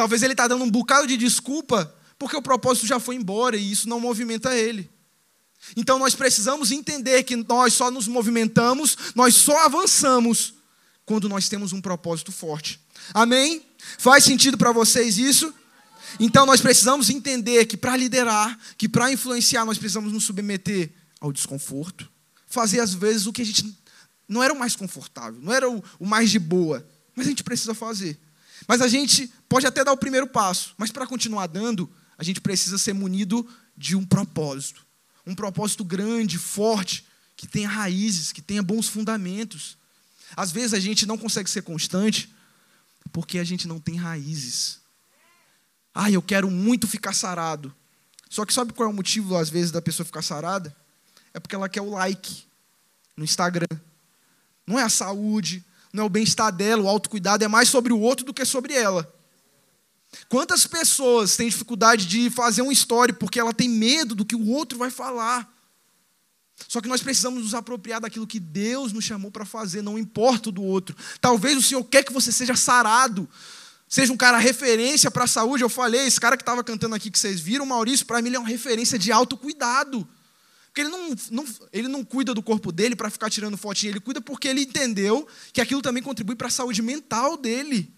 Talvez 0.00 0.22
ele 0.22 0.32
está 0.32 0.48
dando 0.48 0.64
um 0.64 0.70
bocado 0.70 1.06
de 1.06 1.14
desculpa 1.14 1.94
porque 2.18 2.34
o 2.34 2.40
propósito 2.40 2.86
já 2.86 2.98
foi 2.98 3.16
embora 3.16 3.54
e 3.54 3.70
isso 3.70 3.86
não 3.86 4.00
movimenta 4.00 4.56
ele. 4.56 4.90
Então 5.76 5.98
nós 5.98 6.14
precisamos 6.14 6.70
entender 6.72 7.22
que 7.22 7.36
nós 7.36 7.74
só 7.74 7.90
nos 7.90 8.08
movimentamos, 8.08 8.96
nós 9.14 9.34
só 9.34 9.66
avançamos 9.66 10.54
quando 11.04 11.28
nós 11.28 11.50
temos 11.50 11.74
um 11.74 11.82
propósito 11.82 12.32
forte. 12.32 12.80
Amém? 13.12 13.62
Faz 13.98 14.24
sentido 14.24 14.56
para 14.56 14.72
vocês 14.72 15.18
isso? 15.18 15.52
Então 16.18 16.46
nós 16.46 16.62
precisamos 16.62 17.10
entender 17.10 17.66
que 17.66 17.76
para 17.76 17.94
liderar, 17.94 18.58
que 18.78 18.88
para 18.88 19.12
influenciar, 19.12 19.66
nós 19.66 19.76
precisamos 19.76 20.14
nos 20.14 20.24
submeter 20.24 20.94
ao 21.20 21.30
desconforto. 21.30 22.10
Fazer 22.46 22.80
às 22.80 22.94
vezes 22.94 23.26
o 23.26 23.34
que 23.34 23.42
a 23.42 23.44
gente 23.44 23.78
não 24.26 24.42
era 24.42 24.54
o 24.54 24.58
mais 24.58 24.74
confortável, 24.74 25.38
não 25.42 25.52
era 25.52 25.70
o, 25.70 25.84
o 25.98 26.06
mais 26.06 26.30
de 26.30 26.38
boa, 26.38 26.88
mas 27.14 27.26
a 27.26 27.28
gente 27.28 27.44
precisa 27.44 27.74
fazer. 27.74 28.18
Mas 28.66 28.80
a 28.80 28.88
gente 28.88 29.32
pode 29.48 29.66
até 29.66 29.84
dar 29.84 29.92
o 29.92 29.96
primeiro 29.96 30.26
passo, 30.26 30.74
mas 30.76 30.90
para 30.90 31.06
continuar 31.06 31.46
dando, 31.46 31.90
a 32.16 32.22
gente 32.22 32.40
precisa 32.40 32.78
ser 32.78 32.92
munido 32.92 33.48
de 33.76 33.96
um 33.96 34.04
propósito. 34.04 34.86
Um 35.26 35.34
propósito 35.34 35.84
grande, 35.84 36.38
forte, 36.38 37.06
que 37.36 37.46
tenha 37.46 37.68
raízes, 37.68 38.32
que 38.32 38.42
tenha 38.42 38.62
bons 38.62 38.88
fundamentos. 38.88 39.78
Às 40.36 40.52
vezes 40.52 40.74
a 40.74 40.80
gente 40.80 41.06
não 41.06 41.16
consegue 41.16 41.48
ser 41.48 41.62
constante 41.62 42.32
porque 43.12 43.38
a 43.38 43.44
gente 43.44 43.66
não 43.66 43.80
tem 43.80 43.96
raízes. 43.96 44.80
Ah, 45.94 46.10
eu 46.10 46.22
quero 46.22 46.50
muito 46.50 46.86
ficar 46.86 47.12
sarado. 47.12 47.74
Só 48.28 48.44
que 48.44 48.54
sabe 48.54 48.72
qual 48.72 48.88
é 48.88 48.92
o 48.92 48.94
motivo, 48.94 49.36
às 49.36 49.50
vezes, 49.50 49.72
da 49.72 49.82
pessoa 49.82 50.06
ficar 50.06 50.22
sarada? 50.22 50.74
É 51.34 51.40
porque 51.40 51.54
ela 51.54 51.68
quer 51.68 51.80
o 51.80 51.90
like 51.90 52.44
no 53.16 53.24
Instagram. 53.24 53.66
Não 54.66 54.78
é 54.78 54.82
a 54.82 54.88
saúde, 54.88 55.64
não 55.92 56.04
é 56.04 56.06
o 56.06 56.10
bem-estar 56.10 56.52
dela, 56.52 56.82
o 56.82 56.88
autocuidado 56.88 57.44
é 57.44 57.48
mais 57.48 57.68
sobre 57.68 57.92
o 57.92 57.98
outro 57.98 58.24
do 58.24 58.34
que 58.34 58.44
sobre 58.44 58.74
ela. 58.74 59.12
Quantas 60.28 60.66
pessoas 60.66 61.36
têm 61.36 61.48
dificuldade 61.48 62.06
de 62.06 62.30
fazer 62.30 62.62
um 62.62 62.72
story 62.72 63.12
porque 63.12 63.38
ela 63.38 63.52
tem 63.52 63.68
medo 63.68 64.14
do 64.14 64.24
que 64.24 64.34
o 64.34 64.48
outro 64.48 64.78
vai 64.78 64.90
falar? 64.90 65.48
Só 66.68 66.80
que 66.80 66.88
nós 66.88 67.02
precisamos 67.02 67.42
nos 67.42 67.54
apropriar 67.54 68.00
daquilo 68.00 68.26
que 68.26 68.38
Deus 68.38 68.92
nos 68.92 69.04
chamou 69.04 69.30
para 69.30 69.44
fazer, 69.44 69.82
não 69.82 69.98
importa 69.98 70.50
o 70.50 70.52
do 70.52 70.62
outro. 70.62 70.96
Talvez 71.20 71.56
o 71.56 71.62
Senhor 71.62 71.82
quer 71.84 72.04
que 72.04 72.12
você 72.12 72.30
seja 72.30 72.54
sarado, 72.54 73.28
seja 73.88 74.12
um 74.12 74.16
cara 74.16 74.38
referência 74.38 75.10
para 75.10 75.24
a 75.24 75.28
saúde. 75.28 75.64
Eu 75.64 75.68
falei, 75.68 76.06
esse 76.06 76.20
cara 76.20 76.36
que 76.36 76.42
estava 76.42 76.62
cantando 76.62 76.94
aqui 76.94 77.10
que 77.10 77.18
vocês 77.18 77.40
viram, 77.40 77.64
Maurício, 77.64 78.06
para 78.06 78.20
mim 78.20 78.28
ele 78.28 78.36
é 78.36 78.38
uma 78.38 78.48
referência 78.48 78.98
de 78.98 79.10
autocuidado. 79.10 80.06
Porque 80.70 80.82
ele 80.82 80.88
não, 80.88 81.16
não, 81.32 81.44
ele 81.72 81.88
não 81.88 82.04
cuida 82.04 82.32
do 82.32 82.40
corpo 82.40 82.70
dele 82.70 82.94
para 82.94 83.10
ficar 83.10 83.28
tirando 83.28 83.56
fotinha, 83.56 83.90
ele 83.90 84.00
cuida 84.00 84.20
porque 84.20 84.46
ele 84.46 84.62
entendeu 84.62 85.26
que 85.52 85.60
aquilo 85.60 85.82
também 85.82 86.02
contribui 86.02 86.36
para 86.36 86.46
a 86.46 86.50
saúde 86.50 86.80
mental 86.80 87.36
dele. 87.36 87.92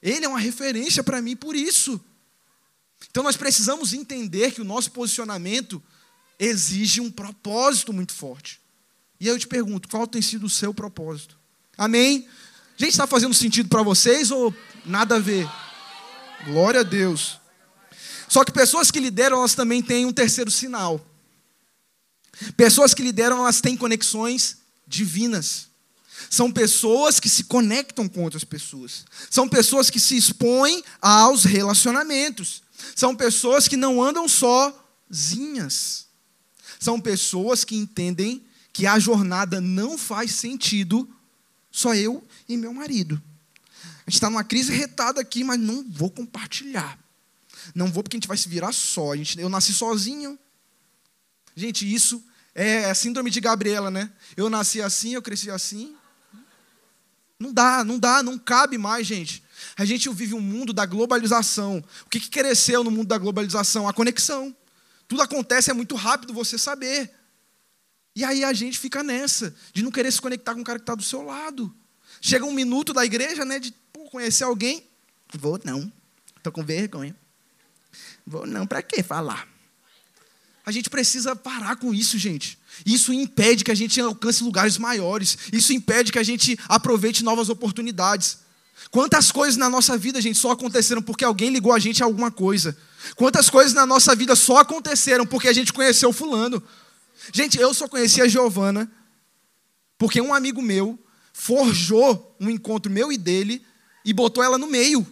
Ele 0.00 0.24
é 0.24 0.28
uma 0.28 0.38
referência 0.38 1.02
para 1.02 1.20
mim 1.20 1.34
por 1.34 1.56
isso. 1.56 2.00
Então 3.10 3.24
nós 3.24 3.36
precisamos 3.36 3.92
entender 3.92 4.52
que 4.52 4.60
o 4.60 4.64
nosso 4.64 4.92
posicionamento 4.92 5.82
exige 6.38 7.00
um 7.00 7.10
propósito 7.10 7.92
muito 7.92 8.12
forte. 8.12 8.60
E 9.18 9.28
aí 9.28 9.34
eu 9.34 9.38
te 9.38 9.48
pergunto, 9.48 9.88
qual 9.88 10.06
tem 10.06 10.22
sido 10.22 10.46
o 10.46 10.50
seu 10.50 10.72
propósito? 10.72 11.36
Amém? 11.76 12.28
Gente, 12.76 12.92
está 12.92 13.08
fazendo 13.08 13.34
sentido 13.34 13.68
para 13.68 13.82
vocês 13.82 14.30
ou 14.30 14.54
nada 14.86 15.16
a 15.16 15.18
ver? 15.18 15.48
Glória 16.46 16.80
a 16.80 16.84
Deus. 16.84 17.40
Só 18.28 18.44
que 18.44 18.52
pessoas 18.52 18.90
que 18.90 19.00
lideram, 19.00 19.38
elas 19.38 19.56
também 19.56 19.82
têm 19.82 20.06
um 20.06 20.12
terceiro 20.12 20.50
sinal. 20.50 21.04
Pessoas 22.56 22.94
que 22.94 23.02
lideram, 23.02 23.38
elas 23.38 23.60
têm 23.60 23.76
conexões 23.76 24.58
divinas. 24.86 25.68
São 26.28 26.50
pessoas 26.50 27.18
que 27.18 27.28
se 27.28 27.44
conectam 27.44 28.08
com 28.08 28.24
outras 28.24 28.44
pessoas. 28.44 29.04
São 29.30 29.48
pessoas 29.48 29.88
que 29.88 30.00
se 30.00 30.16
expõem 30.16 30.82
aos 31.00 31.44
relacionamentos. 31.44 32.62
São 32.94 33.14
pessoas 33.14 33.68
que 33.68 33.76
não 33.76 34.02
andam 34.02 34.28
sozinhas. 34.28 36.06
São 36.78 37.00
pessoas 37.00 37.64
que 37.64 37.76
entendem 37.76 38.44
que 38.72 38.86
a 38.86 38.98
jornada 38.98 39.60
não 39.60 39.98
faz 39.98 40.32
sentido 40.32 41.08
só 41.70 41.94
eu 41.94 42.26
e 42.48 42.56
meu 42.56 42.72
marido. 42.72 43.20
A 44.06 44.10
gente 44.10 44.14
está 44.14 44.30
numa 44.30 44.44
crise 44.44 44.72
retada 44.72 45.20
aqui, 45.20 45.44
mas 45.44 45.58
não 45.58 45.84
vou 45.88 46.10
compartilhar. 46.10 46.98
Não 47.74 47.90
vou 47.90 48.02
porque 48.02 48.16
a 48.16 48.18
gente 48.18 48.28
vai 48.28 48.36
se 48.36 48.48
virar 48.48 48.72
só. 48.72 49.14
Gente, 49.14 49.38
eu 49.38 49.48
nasci 49.48 49.72
sozinho. 49.72 50.38
Gente, 51.54 51.92
isso 51.92 52.22
é 52.54 52.86
a 52.86 52.94
síndrome 52.94 53.30
de 53.30 53.40
Gabriela, 53.40 53.90
né? 53.90 54.10
Eu 54.36 54.50
nasci 54.50 54.82
assim, 54.82 55.14
eu 55.14 55.22
cresci 55.22 55.50
assim. 55.50 55.94
Não 57.38 57.52
dá, 57.52 57.82
não 57.84 57.98
dá, 57.98 58.22
não 58.22 58.38
cabe 58.38 58.76
mais, 58.76 59.06
gente. 59.06 59.42
A 59.76 59.84
gente 59.84 60.08
vive 60.10 60.34
um 60.34 60.40
mundo 60.40 60.72
da 60.72 60.84
globalização. 60.84 61.82
O 62.04 62.10
que, 62.10 62.20
que 62.20 62.28
cresceu 62.28 62.84
no 62.84 62.90
mundo 62.90 63.08
da 63.08 63.18
globalização? 63.18 63.88
A 63.88 63.92
conexão. 63.92 64.54
Tudo 65.08 65.22
acontece, 65.22 65.70
é 65.70 65.74
muito 65.74 65.94
rápido 65.94 66.34
você 66.34 66.58
saber. 66.58 67.10
E 68.14 68.24
aí 68.24 68.44
a 68.44 68.52
gente 68.52 68.78
fica 68.78 69.02
nessa, 69.02 69.54
de 69.72 69.82
não 69.82 69.90
querer 69.90 70.12
se 70.12 70.20
conectar 70.20 70.54
com 70.54 70.60
o 70.60 70.64
cara 70.64 70.78
que 70.78 70.82
está 70.82 70.94
do 70.94 71.02
seu 71.02 71.22
lado. 71.22 71.74
Chega 72.20 72.44
um 72.44 72.52
minuto 72.52 72.92
da 72.92 73.04
igreja, 73.04 73.44
né, 73.44 73.58
de 73.58 73.72
pô, 73.92 74.04
conhecer 74.10 74.44
alguém. 74.44 74.86
Vou 75.32 75.58
não, 75.64 75.90
estou 76.36 76.52
com 76.52 76.62
vergonha. 76.62 77.16
Vou 78.26 78.46
não, 78.46 78.66
para 78.66 78.82
que 78.82 79.02
falar? 79.02 79.48
A 80.64 80.70
gente 80.70 80.90
precisa 80.90 81.34
parar 81.34 81.76
com 81.76 81.92
isso, 81.94 82.18
gente. 82.18 82.58
Isso 82.84 83.12
impede 83.12 83.64
que 83.64 83.70
a 83.70 83.74
gente 83.74 84.00
alcance 84.00 84.42
lugares 84.42 84.78
maiores. 84.78 85.36
Isso 85.52 85.72
impede 85.72 86.12
que 86.12 86.18
a 86.18 86.22
gente 86.22 86.58
aproveite 86.68 87.24
novas 87.24 87.48
oportunidades. 87.48 88.38
Quantas 88.90 89.30
coisas 89.30 89.56
na 89.56 89.68
nossa 89.68 89.96
vida, 89.96 90.20
gente, 90.20 90.38
só 90.38 90.52
aconteceram 90.52 91.02
porque 91.02 91.24
alguém 91.24 91.50
ligou 91.50 91.72
a 91.72 91.78
gente 91.78 92.02
a 92.02 92.06
alguma 92.06 92.30
coisa. 92.30 92.76
Quantas 93.16 93.50
coisas 93.50 93.74
na 93.74 93.86
nossa 93.86 94.14
vida 94.14 94.34
só 94.34 94.58
aconteceram 94.58 95.26
porque 95.26 95.48
a 95.48 95.52
gente 95.52 95.72
conheceu 95.72 96.12
fulano. 96.12 96.62
Gente, 97.32 97.58
eu 97.58 97.72
só 97.74 97.86
conheci 97.86 98.20
a 98.20 98.28
Giovana 98.28 98.90
porque 99.98 100.20
um 100.20 100.32
amigo 100.32 100.62
meu 100.62 100.98
forjou 101.32 102.36
um 102.40 102.50
encontro 102.50 102.90
meu 102.90 103.12
e 103.12 103.18
dele 103.18 103.64
e 104.04 104.12
botou 104.12 104.42
ela 104.42 104.58
no 104.58 104.66
meio. 104.66 105.06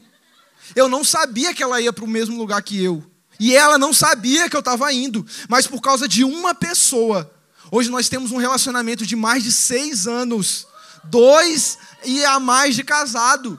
Eu 0.75 0.89
não 0.89 1.05
sabia 1.05 1.55
que 1.55 1.63
ela 1.63 1.81
ia 1.81 1.93
para 1.93 2.05
o 2.05 2.09
mesmo 2.09 2.37
lugar 2.37 2.63
que 2.63 2.83
eu. 2.83 3.05
E 3.39 3.55
ela 3.55 3.79
não 3.79 3.93
sabia 3.93 4.49
que 4.49 4.57
eu 4.57 4.61
estava 4.61 4.93
indo, 4.93 5.25
mas 5.49 5.67
por 5.67 5.81
causa 5.81 6.09
de 6.09 6.25
uma 6.25 6.55
pessoa. 6.55 7.31
Hoje 7.71 7.91
nós 7.91 8.09
temos 8.09 8.33
um 8.33 8.39
relacionamento 8.39 9.07
de 9.07 9.15
mais 9.15 9.43
de 9.45 9.53
seis 9.53 10.07
anos, 10.07 10.67
dois 11.05 11.79
e 12.05 12.25
a 12.25 12.41
mais 12.41 12.75
de 12.75 12.83
casado. 12.83 13.59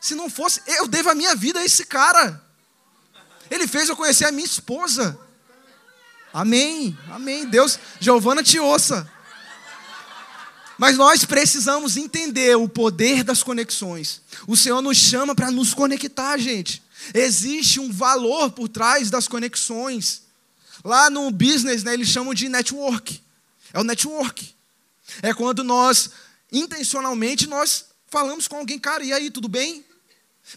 Se 0.00 0.14
não 0.14 0.28
fosse, 0.28 0.60
eu 0.66 0.86
devo 0.86 1.10
a 1.10 1.14
minha 1.14 1.34
vida 1.34 1.60
a 1.60 1.64
esse 1.64 1.86
cara. 1.86 2.42
Ele 3.50 3.66
fez 3.66 3.88
eu 3.88 3.96
conhecer 3.96 4.26
a 4.26 4.32
minha 4.32 4.46
esposa. 4.46 5.18
Amém, 6.32 6.96
amém. 7.10 7.46
Deus, 7.46 7.78
Giovana 8.00 8.42
te 8.42 8.58
ouça. 8.58 9.10
Mas 10.76 10.96
nós 10.96 11.24
precisamos 11.24 11.96
entender 11.96 12.56
o 12.56 12.68
poder 12.68 13.22
das 13.22 13.42
conexões. 13.42 14.20
O 14.46 14.56
Senhor 14.56 14.82
nos 14.82 14.98
chama 14.98 15.34
para 15.34 15.50
nos 15.50 15.72
conectar, 15.72 16.36
gente. 16.36 16.82
Existe 17.12 17.80
um 17.80 17.90
valor 17.90 18.50
por 18.52 18.68
trás 18.68 19.10
das 19.10 19.28
conexões. 19.28 20.22
Lá 20.84 21.10
no 21.10 21.30
business, 21.30 21.82
né, 21.82 21.94
eles 21.94 22.08
chamam 22.08 22.32
de 22.32 22.48
network. 22.48 23.20
É 23.72 23.80
o 23.80 23.84
network. 23.84 24.54
É 25.22 25.34
quando 25.34 25.62
nós, 25.64 26.10
intencionalmente, 26.52 27.46
nós 27.46 27.86
falamos 28.08 28.46
com 28.46 28.56
alguém, 28.56 28.78
cara, 28.78 29.04
e 29.04 29.12
aí, 29.12 29.30
tudo 29.30 29.48
bem? 29.48 29.84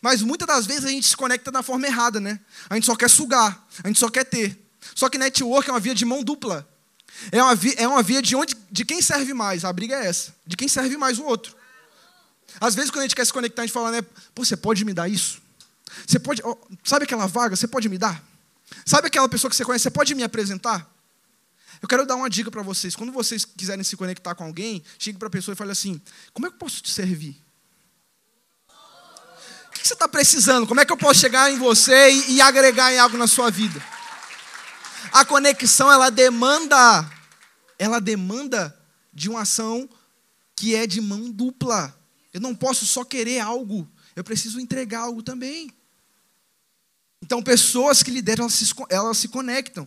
Mas 0.02 0.22
muitas 0.22 0.48
das 0.48 0.66
vezes 0.66 0.86
a 0.86 0.90
gente 0.90 1.08
se 1.08 1.18
conecta 1.18 1.52
da 1.52 1.64
forma 1.64 1.88
errada, 1.88 2.20
né? 2.20 2.40
A 2.70 2.76
gente 2.76 2.86
só 2.86 2.96
quer 2.96 3.10
sugar, 3.10 3.66
a 3.84 3.88
gente 3.88 4.00
só 4.00 4.10
quer 4.10 4.26
ter. 4.26 4.58
Só 4.94 5.10
que 5.10 5.18
network 5.18 5.70
é 5.70 5.74
uma 5.74 5.80
via 5.80 5.96
de 5.96 6.06
mão 6.06 6.24
dupla. 6.24 6.68
É 7.32 7.42
uma 7.42 7.56
via, 7.56 7.74
é 7.78 7.88
uma 7.88 8.04
via 8.04 8.22
de, 8.22 8.36
onde, 8.36 8.56
de 8.72 8.86
quem 8.86 9.02
serve 9.02 9.34
mais. 9.34 9.66
A 9.66 9.74
briga 9.74 9.96
é 9.96 10.08
essa. 10.08 10.36
De 10.46 10.56
quem 10.56 10.68
serve 10.68 10.98
mais 10.98 11.18
o 11.18 11.24
outro. 11.24 11.56
Às 12.60 12.76
vezes, 12.76 12.92
quando 12.92 13.02
a 13.02 13.04
gente 13.04 13.16
quer 13.16 13.26
se 13.26 13.34
conectar, 13.34 13.64
a 13.64 13.66
gente 13.66 13.74
fala, 13.74 13.92
né? 13.92 14.02
Pô, 14.34 14.44
você 14.46 14.56
pode 14.56 14.84
me 14.86 14.94
dar 14.94 15.08
isso? 15.08 15.42
Você 16.06 16.20
pode. 16.20 16.42
Sabe 16.84 17.06
aquela 17.06 17.28
vaga? 17.28 17.56
Você 17.56 17.68
pode 17.68 17.88
me 17.90 17.98
dar? 17.98 18.24
Sabe 18.86 19.08
aquela 19.08 19.30
pessoa 19.30 19.50
que 19.50 19.56
você 19.56 19.64
conhece? 19.64 19.84
Você 19.84 19.92
pode 19.92 20.14
me 20.14 20.24
apresentar? 20.24 20.90
Eu 21.82 21.88
quero 21.88 22.06
dar 22.06 22.16
uma 22.16 22.30
dica 22.30 22.50
para 22.50 22.62
vocês. 22.62 22.96
Quando 22.96 23.12
vocês 23.12 23.46
quiserem 23.46 23.84
se 23.84 23.96
conectar 23.96 24.36
com 24.36 24.44
alguém, 24.44 24.84
chegue 24.98 25.18
para 25.18 25.28
a 25.28 25.32
pessoa 25.32 25.54
e 25.54 25.56
fale 25.56 25.72
assim: 25.72 26.02
Como 26.34 26.48
é 26.48 26.50
que 26.50 26.56
eu 26.56 26.60
posso 26.60 26.82
te 26.82 26.92
servir? 26.92 27.42
O 29.68 29.72
que 29.72 29.88
você 29.88 29.94
está 29.94 30.08
precisando? 30.08 30.66
Como 30.68 30.80
é 30.80 30.86
que 30.86 30.92
eu 30.92 30.98
posso 30.98 31.20
chegar 31.20 31.52
em 31.52 31.58
você 31.58 32.10
e, 32.10 32.34
e 32.34 32.42
agregar 32.42 32.92
em 32.92 33.00
algo 33.00 33.18
na 33.18 33.28
sua 33.28 33.50
vida? 33.50 33.84
A 35.12 35.24
conexão, 35.24 35.92
ela 35.92 36.10
demanda, 36.10 37.10
ela 37.78 38.00
demanda 38.00 38.78
de 39.14 39.30
uma 39.30 39.42
ação 39.42 39.88
que 40.56 40.76
é 40.76 40.88
de 40.88 41.00
mão 41.00 41.32
dupla. 41.32 41.96
Eu 42.34 42.42
não 42.42 42.56
posso 42.56 42.86
só 42.86 43.04
querer 43.04 43.40
algo, 43.40 43.88
eu 44.16 44.24
preciso 44.24 44.60
entregar 44.60 45.02
algo 45.02 45.22
também. 45.22 45.72
Então, 47.28 47.44
pessoas 47.44 48.02
que 48.02 48.10
lideram, 48.10 48.46
elas 48.46 48.54
se, 48.54 48.74
elas 48.90 49.18
se 49.18 49.28
conectam. 49.28 49.86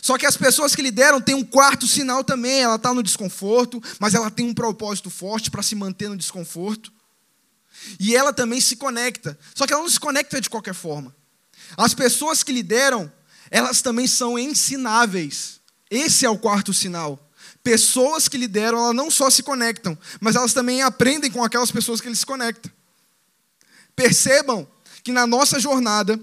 Só 0.00 0.16
que 0.16 0.24
as 0.24 0.36
pessoas 0.36 0.76
que 0.76 0.80
lideram 0.80 1.20
têm 1.20 1.34
um 1.34 1.42
quarto 1.42 1.88
sinal 1.88 2.22
também. 2.22 2.62
Ela 2.62 2.76
está 2.76 2.94
no 2.94 3.02
desconforto, 3.02 3.82
mas 3.98 4.14
ela 4.14 4.30
tem 4.30 4.46
um 4.46 4.54
propósito 4.54 5.10
forte 5.10 5.50
para 5.50 5.60
se 5.60 5.74
manter 5.74 6.08
no 6.08 6.16
desconforto. 6.16 6.92
E 7.98 8.14
ela 8.14 8.32
também 8.32 8.60
se 8.60 8.76
conecta. 8.76 9.36
Só 9.56 9.66
que 9.66 9.72
ela 9.72 9.82
não 9.82 9.90
se 9.90 9.98
conecta 9.98 10.40
de 10.40 10.48
qualquer 10.48 10.72
forma. 10.72 11.12
As 11.76 11.94
pessoas 11.94 12.44
que 12.44 12.52
lideram, 12.52 13.12
elas 13.50 13.82
também 13.82 14.06
são 14.06 14.38
ensináveis. 14.38 15.60
Esse 15.90 16.24
é 16.24 16.30
o 16.30 16.38
quarto 16.38 16.72
sinal. 16.72 17.28
Pessoas 17.60 18.28
que 18.28 18.38
lideram, 18.38 18.78
elas 18.78 18.94
não 18.94 19.10
só 19.10 19.30
se 19.30 19.42
conectam, 19.42 19.98
mas 20.20 20.36
elas 20.36 20.52
também 20.52 20.80
aprendem 20.80 21.28
com 21.28 21.42
aquelas 21.42 21.72
pessoas 21.72 22.00
que 22.00 22.06
eles 22.06 22.20
se 22.20 22.26
conectam. 22.26 22.70
Percebam 23.96 24.68
que 25.06 25.12
na 25.12 25.24
nossa 25.24 25.60
jornada, 25.60 26.20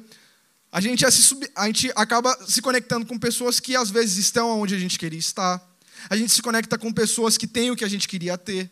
a 0.74 0.82
gente, 0.82 1.06
a 1.06 1.68
gente 1.68 1.92
acaba 1.96 2.36
se 2.48 2.60
conectando 2.60 3.06
com 3.06 3.20
pessoas 3.20 3.60
que 3.60 3.76
às 3.76 3.92
vezes 3.92 4.18
estão 4.18 4.60
onde 4.60 4.74
a 4.74 4.80
gente 4.80 4.98
queria 4.98 5.20
estar. 5.20 5.64
A 6.10 6.18
gente 6.18 6.34
se 6.34 6.42
conecta 6.42 6.80
com 6.80 6.92
pessoas 6.92 7.38
que 7.38 7.46
têm 7.46 7.70
o 7.70 7.76
que 7.76 7.86
a 7.86 7.88
gente 7.88 8.08
queria 8.08 8.36
ter. 8.40 8.72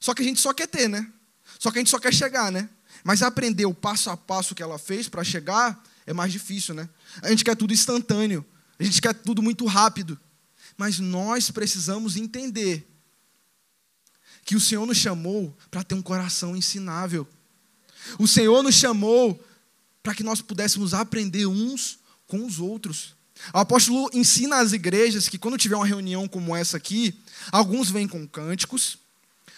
Só 0.00 0.14
que 0.14 0.22
a 0.22 0.24
gente 0.24 0.40
só 0.40 0.54
quer 0.54 0.66
ter, 0.66 0.88
né? 0.88 1.06
Só 1.58 1.70
que 1.70 1.76
a 1.76 1.80
gente 1.80 1.90
só 1.90 1.98
quer 1.98 2.14
chegar, 2.14 2.50
né? 2.50 2.70
Mas 3.04 3.22
aprender 3.22 3.66
o 3.66 3.74
passo 3.74 4.08
a 4.08 4.16
passo 4.16 4.54
que 4.54 4.62
ela 4.62 4.78
fez 4.78 5.06
para 5.06 5.22
chegar 5.22 5.84
é 6.06 6.14
mais 6.14 6.32
difícil, 6.32 6.74
né? 6.74 6.88
A 7.20 7.28
gente 7.28 7.44
quer 7.44 7.56
tudo 7.56 7.74
instantâneo. 7.74 8.42
A 8.78 8.82
gente 8.82 9.02
quer 9.02 9.12
tudo 9.12 9.42
muito 9.42 9.66
rápido. 9.66 10.18
Mas 10.78 10.98
nós 10.98 11.50
precisamos 11.50 12.16
entender 12.16 12.90
que 14.46 14.56
o 14.56 14.60
Senhor 14.60 14.86
nos 14.86 14.96
chamou 14.96 15.54
para 15.70 15.84
ter 15.84 15.94
um 15.94 16.00
coração 16.00 16.56
ensinável. 16.56 17.28
O 18.18 18.26
Senhor 18.26 18.62
nos 18.62 18.76
chamou 18.76 19.38
para 20.06 20.14
que 20.14 20.22
nós 20.22 20.40
pudéssemos 20.40 20.94
aprender 20.94 21.46
uns 21.46 21.98
com 22.28 22.46
os 22.46 22.60
outros. 22.60 23.16
O 23.52 23.58
apóstolo 23.58 24.08
ensina 24.14 24.60
às 24.60 24.72
igrejas 24.72 25.28
que 25.28 25.36
quando 25.36 25.58
tiver 25.58 25.74
uma 25.74 25.84
reunião 25.84 26.28
como 26.28 26.54
essa 26.54 26.76
aqui, 26.76 27.18
alguns 27.50 27.90
vêm 27.90 28.06
com 28.06 28.24
cânticos, 28.24 28.98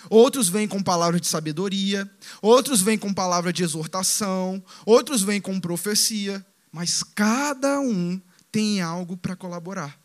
outros 0.08 0.48
vêm 0.48 0.66
com 0.66 0.82
palavras 0.82 1.20
de 1.20 1.26
sabedoria, 1.26 2.10
outros 2.40 2.80
vêm 2.80 2.96
com 2.96 3.12
palavra 3.12 3.52
de 3.52 3.62
exortação, 3.62 4.64
outros 4.86 5.20
vêm 5.20 5.38
com 5.38 5.60
profecia, 5.60 6.42
mas 6.72 7.02
cada 7.02 7.78
um 7.78 8.18
tem 8.50 8.80
algo 8.80 9.18
para 9.18 9.36
colaborar. 9.36 10.00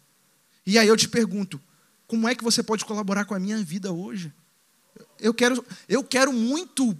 E 0.65 0.77
aí 0.77 0.89
eu 0.89 0.97
te 0.97 1.07
pergunto, 1.07 1.57
como 2.05 2.27
é 2.27 2.35
que 2.35 2.43
você 2.43 2.61
pode 2.61 2.83
colaborar 2.83 3.23
com 3.23 3.33
a 3.33 3.39
minha 3.39 3.63
vida 3.63 3.93
hoje? 3.93 4.33
Eu 5.21 5.33
quero, 5.33 5.65
eu 5.87 6.03
quero 6.03 6.33
muito 6.33 6.97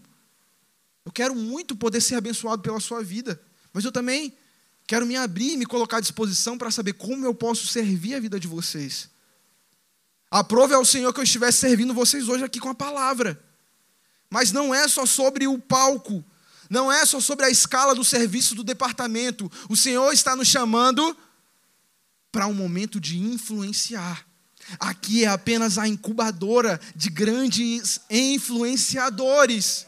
eu 1.06 1.12
quero 1.12 1.36
muito 1.36 1.76
poder 1.76 2.02
ser 2.02 2.16
abençoado 2.16 2.62
pela 2.62 2.80
sua 2.80 3.04
vida, 3.04 3.42
mas 3.74 3.84
eu 3.84 3.92
também 3.92 4.34
quero 4.88 5.06
me 5.06 5.16
abrir 5.16 5.54
e 5.54 5.58
me 5.58 5.66
colocar 5.66 5.98
à 5.98 6.02
disposição 6.02 6.58
para 6.58 6.72
saber 6.72 6.94
como 6.94 7.26
eu 7.26 7.34
posso 7.34 7.68
servir 7.68 8.16
a 8.16 8.20
vida 8.20 8.40
de 8.40 8.48
vocês. 8.48 9.10
Aprove 10.30 10.74
ao 10.74 10.84
Senhor 10.84 11.14
que 11.14 11.20
eu 11.20 11.24
estivesse 11.24 11.60
servindo 11.60 11.94
vocês 11.94 12.28
hoje 12.28 12.44
aqui 12.44 12.60
com 12.60 12.70
a 12.70 12.76
palavra. 12.76 13.40
Mas 14.30 14.52
não 14.52 14.74
é 14.74 14.88
só 14.88 15.06
sobre 15.06 15.48
o 15.48 15.60
palco, 15.60 16.26
não 16.70 16.92
é 16.92 17.06
só 17.06 17.20
sobre 17.20 17.46
a 17.46 17.52
escala 17.52 17.94
do 17.94 18.04
serviço 18.04 18.56
do 18.56 18.64
departamento. 18.64 19.52
O 19.70 19.78
Senhor 19.78 20.12
está 20.12 20.36
nos 20.36 20.48
chamando 20.48 21.16
para 22.32 22.48
um 22.48 22.54
momento 22.54 23.00
de 23.00 23.20
influenciar. 23.20 24.26
Aqui 24.80 25.24
é 25.24 25.28
apenas 25.28 25.78
a 25.78 25.88
incubadora 25.88 26.80
de 26.96 27.12
grandes 27.12 28.02
influenciadores. 28.10 29.86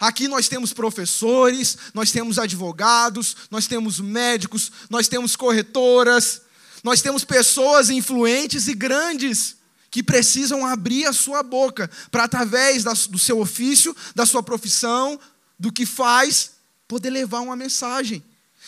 Aqui 0.00 0.28
nós 0.28 0.48
temos 0.48 0.72
professores, 0.72 1.76
nós 1.94 2.10
temos 2.10 2.38
advogados, 2.38 3.36
nós 3.50 3.66
temos 3.66 4.00
médicos, 4.00 4.70
nós 4.90 5.08
temos 5.08 5.36
corretoras, 5.36 6.42
nós 6.82 7.00
temos 7.00 7.24
pessoas 7.24 7.90
influentes 7.90 8.68
e 8.68 8.74
grandes 8.74 9.56
que 9.90 10.02
precisam 10.02 10.66
abrir 10.66 11.06
a 11.06 11.12
sua 11.12 11.42
boca 11.42 11.88
para, 12.10 12.24
através 12.24 12.82
do 13.08 13.18
seu 13.18 13.40
ofício, 13.40 13.94
da 14.14 14.24
sua 14.24 14.42
profissão, 14.42 15.20
do 15.58 15.70
que 15.70 15.84
faz, 15.84 16.52
poder 16.88 17.10
levar 17.10 17.40
uma 17.40 17.54
mensagem. 17.54 18.24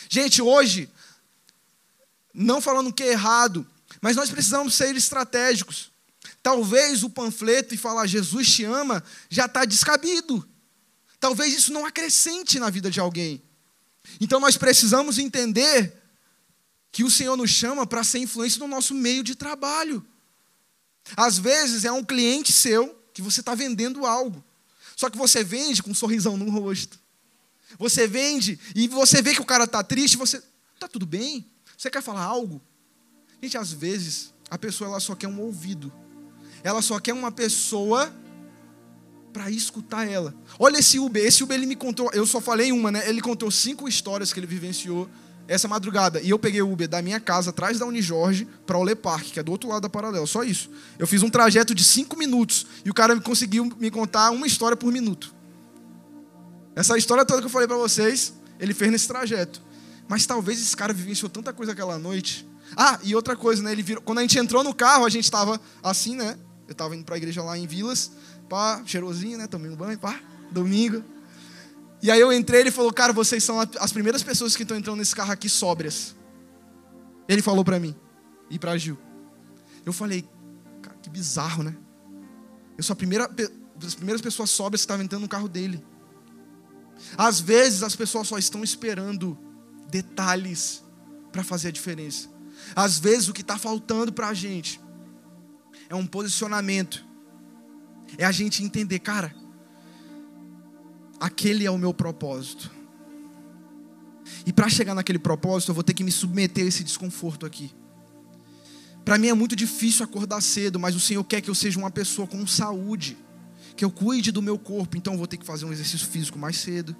Gente, 0.07 0.41
hoje, 0.41 0.89
não 2.33 2.61
falando 2.61 2.93
que 2.93 3.03
é 3.03 3.11
errado, 3.11 3.65
mas 4.01 4.15
nós 4.15 4.29
precisamos 4.29 4.75
ser 4.75 4.95
estratégicos. 4.95 5.89
Talvez 6.43 7.03
o 7.03 7.09
panfleto 7.09 7.73
e 7.73 7.77
falar 7.77 8.05
Jesus 8.05 8.47
te 8.53 8.63
ama 8.63 9.03
já 9.29 9.45
está 9.45 9.65
descabido. 9.65 10.47
Talvez 11.25 11.55
isso 11.55 11.73
não 11.73 11.87
acrescente 11.87 12.59
na 12.59 12.69
vida 12.69 12.91
de 12.91 12.99
alguém. 12.99 13.41
Então 14.21 14.39
nós 14.39 14.57
precisamos 14.57 15.17
entender 15.17 15.99
que 16.91 17.03
o 17.03 17.09
Senhor 17.09 17.35
nos 17.35 17.49
chama 17.49 17.87
para 17.87 18.03
ser 18.03 18.19
influência 18.19 18.59
no 18.59 18.67
nosso 18.67 18.93
meio 18.93 19.23
de 19.23 19.33
trabalho. 19.33 20.05
Às 21.17 21.39
vezes 21.39 21.83
é 21.83 21.91
um 21.91 22.03
cliente 22.03 22.53
seu 22.53 22.95
que 23.11 23.23
você 23.23 23.39
está 23.39 23.55
vendendo 23.55 24.05
algo. 24.05 24.45
Só 24.95 25.09
que 25.09 25.17
você 25.17 25.43
vende 25.43 25.81
com 25.81 25.89
um 25.89 25.95
sorrisão 25.95 26.37
no 26.37 26.47
rosto. 26.51 26.99
Você 27.79 28.05
vende 28.05 28.59
e 28.75 28.87
você 28.87 29.19
vê 29.19 29.33
que 29.33 29.41
o 29.41 29.45
cara 29.45 29.63
está 29.63 29.83
triste, 29.83 30.17
você. 30.17 30.43
Está 30.75 30.87
tudo 30.87 31.07
bem? 31.07 31.43
Você 31.75 31.89
quer 31.89 32.03
falar 32.03 32.21
algo? 32.21 32.61
Gente, 33.41 33.57
às 33.57 33.71
vezes 33.71 34.31
a 34.47 34.59
pessoa 34.59 34.91
ela 34.91 34.99
só 34.99 35.15
quer 35.15 35.27
um 35.27 35.41
ouvido. 35.41 35.91
Ela 36.63 36.83
só 36.83 36.99
quer 36.99 37.13
uma 37.13 37.31
pessoa 37.31 38.15
para 39.35 39.51
escutar 39.51 40.09
ela. 40.09 40.33
Olha 40.57 40.77
esse 40.77 40.97
Uber, 40.97 41.21
esse 41.21 41.43
Uber 41.43 41.57
ele 41.57 41.65
me 41.65 41.75
contou, 41.75 42.09
eu 42.13 42.25
só 42.25 42.39
falei 42.39 42.71
uma, 42.71 42.89
né? 42.89 43.03
Ele 43.05 43.19
contou 43.19 43.51
cinco 43.51 43.85
histórias 43.85 44.31
que 44.31 44.39
ele 44.39 44.47
vivenciou 44.47 45.09
essa 45.45 45.67
madrugada. 45.67 46.21
E 46.21 46.29
eu 46.29 46.39
peguei 46.39 46.61
o 46.61 46.71
Uber 46.71 46.87
da 46.87 47.01
minha 47.01 47.19
casa, 47.19 47.49
atrás 47.49 47.77
da 47.77 47.85
Unijorge, 47.85 48.47
para 48.65 48.77
o 48.77 48.83
Le 48.85 48.95
Parque, 48.95 49.33
que 49.33 49.39
é 49.41 49.43
do 49.43 49.51
outro 49.51 49.67
lado 49.67 49.81
da 49.81 49.89
Paralelo. 49.89 50.25
Só 50.25 50.41
isso. 50.41 50.69
Eu 50.97 51.05
fiz 51.05 51.21
um 51.21 51.29
trajeto 51.29 51.75
de 51.75 51.83
cinco 51.83 52.17
minutos 52.17 52.65
e 52.85 52.89
o 52.89 52.93
cara 52.93 53.19
conseguiu 53.19 53.69
me 53.77 53.91
contar 53.91 54.31
uma 54.31 54.47
história 54.47 54.77
por 54.77 54.89
minuto. 54.89 55.35
Essa 56.73 56.97
história 56.97 57.25
toda 57.25 57.41
que 57.41 57.47
eu 57.47 57.51
falei 57.51 57.67
para 57.67 57.75
vocês, 57.75 58.33
ele 58.57 58.73
fez 58.73 58.89
nesse 58.89 59.05
trajeto. 59.05 59.61
Mas 60.07 60.25
talvez 60.25 60.61
esse 60.61 60.77
cara 60.77 60.93
vivenciou 60.93 61.29
tanta 61.29 61.51
coisa 61.51 61.73
aquela 61.73 61.99
noite. 61.99 62.47
Ah, 62.77 62.97
e 63.03 63.13
outra 63.13 63.35
coisa, 63.35 63.61
né? 63.61 63.73
Ele 63.73 63.83
virou, 63.83 64.01
quando 64.01 64.19
a 64.19 64.21
gente 64.21 64.39
entrou 64.39 64.63
no 64.63 64.73
carro, 64.73 65.03
a 65.03 65.09
gente 65.09 65.25
estava 65.25 65.59
assim, 65.83 66.15
né? 66.15 66.37
Eu 66.69 66.71
estava 66.71 66.95
indo 66.95 67.03
para 67.03 67.15
a 67.15 67.17
igreja 67.17 67.43
lá 67.43 67.57
em 67.57 67.67
Vilas 67.67 68.11
pá, 68.49 68.81
cheirosinho, 68.85 69.37
né? 69.37 69.47
Tomei 69.47 69.71
um 69.71 69.75
banho, 69.75 69.97
pá, 69.97 70.19
domingo. 70.51 71.03
E 72.01 72.11
aí 72.11 72.19
eu 72.19 72.31
entrei, 72.31 72.61
ele 72.61 72.71
falou, 72.71 72.93
cara, 72.93 73.11
vocês 73.11 73.43
são 73.43 73.59
as 73.59 73.91
primeiras 73.91 74.21
pessoas 74.21 74.55
que 74.55 74.63
estão 74.63 74.77
entrando 74.77 74.97
nesse 74.97 75.15
carro 75.15 75.31
aqui 75.31 75.49
sóbrias. 75.49 76.15
Ele 77.27 77.41
falou 77.41 77.65
para 77.65 77.79
mim 77.79 77.95
e 78.49 78.59
para 78.59 78.77
Gil. 78.77 78.97
Eu 79.85 79.91
falei, 79.91 80.27
cara, 80.81 80.95
que 81.01 81.09
bizarro, 81.09 81.63
né? 81.63 81.75
Eu 82.77 82.83
sou 82.83 82.93
a 82.93 82.97
primeira, 82.97 83.29
as 83.83 83.95
primeiras 83.95 84.21
pessoas 84.21 84.49
sóbrias 84.49 84.81
que 84.81 84.85
estavam 84.85 85.03
entrando 85.03 85.23
no 85.23 85.27
carro 85.27 85.47
dele. 85.47 85.83
Às 87.17 87.39
vezes 87.39 87.83
as 87.83 87.95
pessoas 87.95 88.27
só 88.27 88.37
estão 88.37 88.63
esperando 88.63 89.37
detalhes 89.89 90.83
para 91.31 91.43
fazer 91.43 91.69
a 91.69 91.71
diferença. 91.71 92.29
Às 92.75 92.99
vezes 92.99 93.27
o 93.27 93.33
que 93.33 93.41
está 93.41 93.57
faltando 93.57 94.13
para 94.13 94.27
a 94.27 94.33
gente 94.33 94.79
é 95.89 95.95
um 95.95 96.05
posicionamento 96.05 97.05
é 98.17 98.25
a 98.25 98.31
gente 98.31 98.63
entender, 98.63 98.99
cara, 98.99 99.35
aquele 101.19 101.65
é 101.65 101.71
o 101.71 101.77
meu 101.77 101.93
propósito. 101.93 102.71
E 104.45 104.53
para 104.53 104.69
chegar 104.69 104.95
naquele 104.95 105.19
propósito, 105.19 105.69
eu 105.69 105.75
vou 105.75 105.83
ter 105.83 105.93
que 105.93 106.03
me 106.03 106.11
submeter 106.11 106.65
a 106.65 106.67
esse 106.67 106.83
desconforto 106.83 107.45
aqui. 107.45 107.71
Para 109.03 109.17
mim 109.17 109.27
é 109.27 109.33
muito 109.33 109.55
difícil 109.55 110.03
acordar 110.03 110.41
cedo, 110.41 110.79
mas 110.79 110.95
o 110.95 110.99
Senhor 110.99 111.23
quer 111.23 111.39
que 111.41 111.49
eu 111.49 111.55
seja 111.55 111.77
uma 111.77 111.91
pessoa 111.91 112.27
com 112.27 112.45
saúde, 112.47 113.17
que 113.75 113.85
eu 113.85 113.91
cuide 113.91 114.31
do 114.31 114.41
meu 114.41 114.57
corpo, 114.57 114.97
então 114.97 115.13
eu 115.13 115.17
vou 115.17 115.27
ter 115.27 115.37
que 115.37 115.45
fazer 115.45 115.65
um 115.65 115.71
exercício 115.71 116.07
físico 116.07 116.39
mais 116.39 116.57
cedo, 116.57 116.95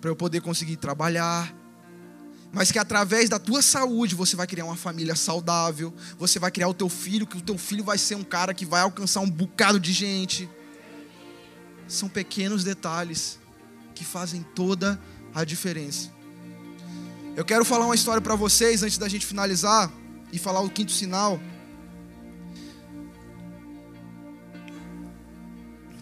para 0.00 0.10
eu 0.10 0.16
poder 0.16 0.42
conseguir 0.42 0.76
trabalhar. 0.76 1.54
Mas 2.52 2.72
que 2.72 2.78
através 2.78 3.28
da 3.28 3.38
tua 3.38 3.60
saúde 3.60 4.14
você 4.14 4.34
vai 4.36 4.46
criar 4.46 4.64
uma 4.64 4.76
família 4.76 5.14
saudável, 5.14 5.92
você 6.18 6.38
vai 6.38 6.50
criar 6.50 6.68
o 6.68 6.74
teu 6.74 6.88
filho, 6.88 7.26
que 7.26 7.36
o 7.36 7.42
teu 7.42 7.58
filho 7.58 7.84
vai 7.84 7.98
ser 7.98 8.14
um 8.14 8.24
cara 8.24 8.54
que 8.54 8.64
vai 8.64 8.80
alcançar 8.80 9.20
um 9.20 9.30
bocado 9.30 9.78
de 9.78 9.92
gente. 9.92 10.48
São 11.86 12.08
pequenos 12.08 12.64
detalhes 12.64 13.38
que 13.94 14.04
fazem 14.04 14.42
toda 14.54 15.00
a 15.34 15.44
diferença. 15.44 16.10
Eu 17.36 17.44
quero 17.44 17.64
falar 17.64 17.84
uma 17.84 17.94
história 17.94 18.22
para 18.22 18.34
vocês 18.34 18.82
antes 18.82 18.96
da 18.96 19.08
gente 19.08 19.26
finalizar 19.26 19.92
e 20.32 20.38
falar 20.38 20.60
o 20.60 20.70
quinto 20.70 20.92
sinal. 20.92 21.38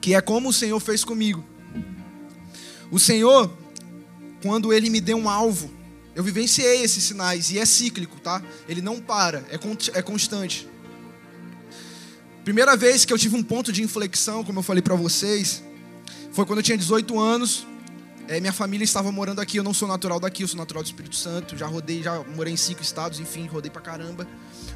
Que 0.01 0.15
é 0.15 0.21
como 0.21 0.51
o 0.51 0.53
Senhor 0.53 0.79
fez 0.79 1.05
comigo. 1.05 1.45
O 2.91 3.01
Senhor, 3.01 3.53
quando 4.41 4.73
Ele 4.73 4.89
me 4.89 5.01
deu 5.01 5.17
um 5.17 5.29
alvo, 5.29 5.69
eu 6.15 6.23
vivenciei 6.23 6.83
esses 6.83 7.03
sinais 7.03 7.51
e 7.51 7.59
é 7.59 7.65
cíclico, 7.67 8.21
tá? 8.21 8.43
Ele 8.69 8.81
não 8.81 9.01
para, 9.01 9.45
é, 9.51 9.59
é 9.99 10.03
constante. 10.03 10.69
Primeira 12.45 12.77
vez 12.77 13.05
que 13.05 13.13
eu 13.13 13.19
tive 13.19 13.37
um 13.37 13.43
ponto 13.43 13.73
de 13.73 13.83
inflexão, 13.83 14.45
como 14.45 14.59
eu 14.59 14.63
falei 14.63 14.83
para 14.83 14.95
vocês, 14.95 15.63
foi 16.31 16.45
quando 16.45 16.59
eu 16.59 16.63
tinha 16.63 16.77
18 16.77 17.19
anos. 17.19 17.67
É, 18.29 18.39
minha 18.41 18.53
família 18.53 18.85
estava 18.85 19.11
morando 19.11 19.41
aqui, 19.41 19.57
eu 19.57 19.65
não 19.65 19.75
sou 19.75 19.89
natural 19.89 20.21
daqui, 20.21 20.43
eu 20.43 20.49
sou 20.49 20.59
natural 20.59 20.83
do 20.83 20.87
Espírito 20.87 21.17
Santo. 21.17 21.57
Já 21.57 21.67
rodei, 21.67 22.03
já 22.03 22.23
morei 22.35 22.53
em 22.53 22.57
cinco 22.57 22.83
estados, 22.83 23.19
enfim, 23.19 23.47
rodei 23.47 23.71
pra 23.71 23.81
caramba. 23.81 24.29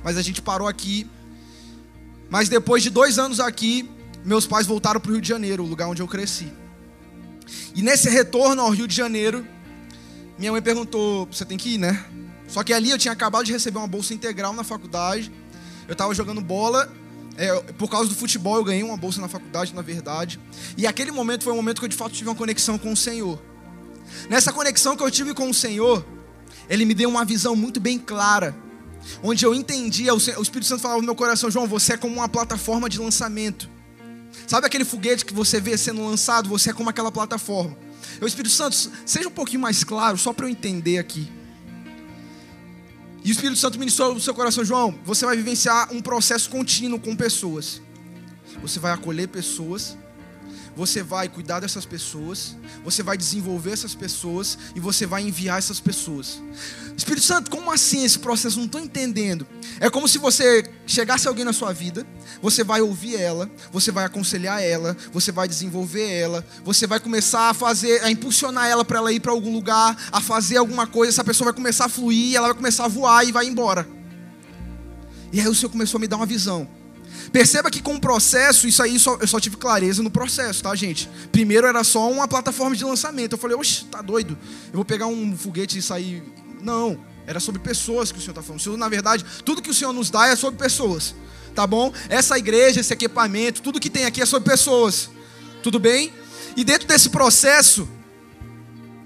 Mas 0.03 0.16
a 0.16 0.22
gente 0.22 0.40
parou 0.42 0.66
aqui. 0.66 1.07
Mas 2.31 2.48
depois 2.48 2.83
de 2.83 2.90
dois 2.90 3.18
anos 3.18 3.38
aqui, 3.38 3.88
meus 4.24 4.46
pais 4.46 4.66
voltaram 4.66 5.01
para 5.01 5.11
o 5.11 5.12
Rio 5.12 5.20
de 5.20 5.29
Janeiro, 5.29 5.62
o 5.62 5.66
lugar 5.66 5.88
onde 5.88 6.03
eu 6.03 6.09
cresci. 6.09 6.53
E 7.74 7.83
nesse 7.83 8.09
retorno 8.09 8.62
ao 8.62 8.70
Rio 8.70 8.88
de 8.88 8.94
Janeiro, 8.94 9.46
minha 10.38 10.53
mãe 10.53 10.62
perguntou: 10.62 11.27
Você 11.27 11.44
tem 11.44 11.59
que 11.59 11.74
ir, 11.74 11.79
né? 11.79 12.05
Só 12.46 12.62
que 12.62 12.72
ali 12.72 12.90
eu 12.90 12.98
tinha 12.98 13.12
acabado 13.12 13.44
de 13.44 13.53
receber 13.53 13.79
uma 13.79 13.88
bolsa 13.88 14.14
integral 14.14 14.53
na 14.53 14.64
faculdade. 14.64 15.31
Eu 15.87 15.92
estava 15.92 16.14
jogando 16.14 16.40
bola. 16.40 16.90
É, 17.37 17.55
por 17.74 17.88
causa 17.88 18.09
do 18.09 18.16
futebol, 18.16 18.57
eu 18.57 18.64
ganhei 18.64 18.83
uma 18.83 18.96
bolsa 18.96 19.20
na 19.20 19.29
faculdade, 19.29 19.72
na 19.74 19.83
verdade. 19.83 20.40
E 20.77 20.87
aquele 20.87 21.12
momento 21.12 21.44
foi 21.44 21.53
um 21.53 21.57
momento 21.57 21.79
que 21.79 21.85
eu 21.85 21.88
de 21.88 21.96
fato 21.96 22.12
tive 22.12 22.29
uma 22.29 22.35
conexão 22.35 22.77
com 22.77 22.92
o 22.92 22.96
Senhor. 22.96 23.40
Nessa 24.29 24.53
conexão 24.53 24.96
que 24.96 25.03
eu 25.03 25.11
tive 25.11 25.35
com 25.35 25.48
o 25.48 25.55
Senhor, 25.55 26.05
Ele 26.68 26.85
me 26.85 26.94
deu 26.94 27.09
uma 27.09 27.24
visão 27.24 27.55
muito 27.55 27.79
bem 27.79 27.98
clara. 27.98 28.57
Onde 29.22 29.44
eu 29.44 29.55
entendia, 29.55 30.12
o 30.14 30.16
Espírito 30.16 30.66
Santo 30.66 30.83
falava 30.83 31.01
no 31.01 31.07
meu 31.07 31.14
coração: 31.14 31.51
João, 31.51 31.66
você 31.66 31.92
é 31.94 31.96
como 31.96 32.14
uma 32.14 32.29
plataforma 32.29 32.88
de 32.88 32.98
lançamento. 32.98 33.68
Sabe 34.46 34.66
aquele 34.66 34.85
foguete 34.85 35.24
que 35.24 35.35
você 35.35 35.61
vê 35.61 35.77
sendo 35.77 36.05
lançado? 36.05 36.48
Você 36.48 36.70
é 36.70 36.72
como 36.72 36.90
aquela 36.90 37.12
plataforma. 37.12 37.77
O 38.21 38.27
Espírito 38.27 38.55
Santo, 38.55 38.77
seja 39.07 39.29
um 39.29 39.33
pouquinho 39.33 39.61
mais 39.61 39.85
claro, 39.85 40.19
só 40.19 40.33
para 40.33 40.47
eu 40.47 40.51
entender 40.51 40.99
aqui. 40.99 41.31
E 43.25 43.31
o 43.31 43.33
Espírito 43.33 43.59
Santo 43.59 43.79
ministrou 43.79 44.15
no 44.15 44.21
seu 44.21 44.35
coração, 44.35 44.65
João, 44.65 44.99
você 45.05 45.25
vai 45.27 45.37
vivenciar 45.37 45.93
um 45.93 46.01
processo 46.01 46.49
contínuo 46.49 46.99
com 46.99 47.15
pessoas. 47.15 47.83
Você 48.63 48.79
vai 48.79 48.93
acolher 48.93 49.29
pessoas, 49.29 49.97
você 50.79 51.03
vai 51.03 51.29
cuidar 51.29 51.59
dessas 51.59 51.85
pessoas, 51.85 52.57
você 52.85 53.03
vai 53.03 53.19
desenvolver 53.19 53.73
essas 53.73 53.97
pessoas 53.97 54.57
e 54.77 54.81
você 54.81 55.07
vai 55.07 55.25
enviar 55.25 55.59
essas 55.59 55.81
pessoas. 55.81 56.41
Espírito 56.97 57.27
Santo, 57.27 57.51
como 57.51 57.73
assim 57.73 58.05
esse 58.05 58.21
processo? 58.21 58.59
Não 58.59 58.67
estou 58.67 58.81
entendendo. 58.81 59.45
É 59.81 59.91
como 59.91 60.07
se 60.07 60.19
você 60.19 60.62
chegasse 60.87 61.27
alguém 61.27 61.45
na 61.45 61.53
sua 61.53 61.73
vida, 61.73 62.07
você 62.41 62.62
vai 62.62 62.81
ouvir 62.81 63.17
ela, 63.17 63.51
você 63.73 63.91
vai 63.91 64.05
aconselhar 64.05 64.62
ela, 64.62 64.97
você 65.12 65.33
vai 65.33 65.49
desenvolver 65.49 66.09
ela, 66.09 66.47
você 66.64 66.87
vai 66.87 67.01
começar 67.01 67.51
a 67.51 67.55
fazer, 67.55 68.01
a 68.05 68.11
impulsionar 68.12 68.69
ela 68.69 68.85
para 68.85 68.99
ela 68.99 69.12
ir 69.12 69.19
para 69.19 69.33
algum 69.33 69.53
lugar, 69.53 69.99
a 70.12 70.21
fazer 70.21 70.59
alguma 70.59 70.87
coisa, 70.87 71.11
essa 71.11 71.25
pessoa 71.25 71.47
vai 71.47 71.55
começar 71.55 71.87
a 71.87 71.88
fluir, 71.88 72.37
ela 72.37 72.47
vai 72.47 72.57
começar 72.57 72.85
a 72.85 72.88
voar 72.88 73.27
e 73.27 73.33
vai 73.33 73.47
embora. 73.47 73.85
E 75.33 75.41
aí 75.41 75.49
o 75.49 75.55
Senhor 75.57 75.71
começou 75.71 75.99
a 75.99 76.01
me 76.01 76.07
dar 76.07 76.19
uma 76.19 76.27
visão. 76.27 76.78
Perceba 77.33 77.71
que 77.71 77.83
com 77.83 77.95
o 77.95 78.01
processo, 78.01 78.67
isso 78.67 78.83
aí 78.83 78.99
só, 78.99 79.17
eu 79.21 79.27
só 79.27 79.38
tive 79.38 79.57
clareza 79.57 80.03
no 80.03 80.11
processo, 80.11 80.62
tá, 80.62 80.75
gente? 80.75 81.09
Primeiro 81.31 81.67
era 81.67 81.85
só 81.85 82.11
uma 82.11 82.27
plataforma 82.27 82.75
de 82.75 82.85
lançamento. 82.85 83.33
Eu 83.33 83.38
falei, 83.38 83.57
oxe, 83.57 83.85
tá 83.85 84.01
doido? 84.01 84.37
Eu 84.69 84.75
vou 84.75 84.85
pegar 84.85 85.07
um 85.07 85.37
foguete 85.37 85.79
e 85.79 85.83
sair. 85.83 86.23
Não, 86.62 86.99
era 87.27 87.38
sobre 87.41 87.61
pessoas 87.61 88.11
que 88.11 88.19
o 88.19 88.21
Senhor 88.21 88.33
está 88.33 88.43
falando. 88.43 88.61
O 88.61 88.62
Senhor, 88.62 88.77
na 88.77 88.88
verdade, 88.88 89.25
tudo 89.45 89.61
que 89.61 89.71
o 89.71 89.75
Senhor 89.75 89.93
nos 89.93 90.11
dá 90.11 90.29
é 90.29 90.37
sobre 90.37 90.59
pessoas, 90.59 91.14
tá 91.55 91.67
bom? 91.67 91.93
Essa 92.09 92.38
igreja, 92.38 92.81
esse 92.81 92.93
equipamento, 92.93 93.61
tudo 93.61 93.79
que 93.79 93.91
tem 93.91 94.07
aqui 94.07 94.23
é 94.23 94.27
sobre 94.27 94.49
pessoas, 94.49 95.11
tudo 95.62 95.79
bem? 95.79 96.12
E 96.57 96.64
dentro 96.64 96.88
desse 96.88 97.11
processo, 97.11 97.88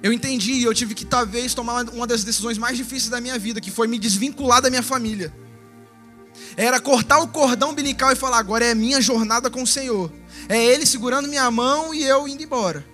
eu 0.03 0.13
entendi, 0.13 0.63
eu 0.63 0.73
tive 0.73 0.95
que 0.95 1.05
talvez 1.05 1.55
tomar 1.55 1.85
uma 1.91 2.07
das 2.07 2.25
decisões 2.25 2.59
mais 2.59 2.77
difíceis 2.77 3.09
da 3.09 3.21
minha 3.21 3.39
vida, 3.39 3.61
que 3.61 3.71
foi 3.71 3.87
me 3.87 3.99
desvincular 3.99 4.63
da 4.63 4.71
minha 4.71 4.83
família. 4.83 5.33
Era 6.57 6.81
cortar 6.81 7.19
o 7.21 7.29
cordão 7.29 7.71
umbilical 7.71 8.13
e 8.13 8.17
falar: 8.17 8.39
agora 8.39 8.65
é 8.65 8.75
minha 8.75 9.01
jornada 9.01 9.51
com 9.51 9.63
o 9.63 9.67
Senhor. 9.67 10.13
É 10.49 10.63
Ele 10.63 10.87
segurando 10.87 11.29
minha 11.29 11.51
mão 11.51 11.95
e 11.95 12.03
eu 12.03 12.27
indo 12.29 12.43
embora. 12.43 12.85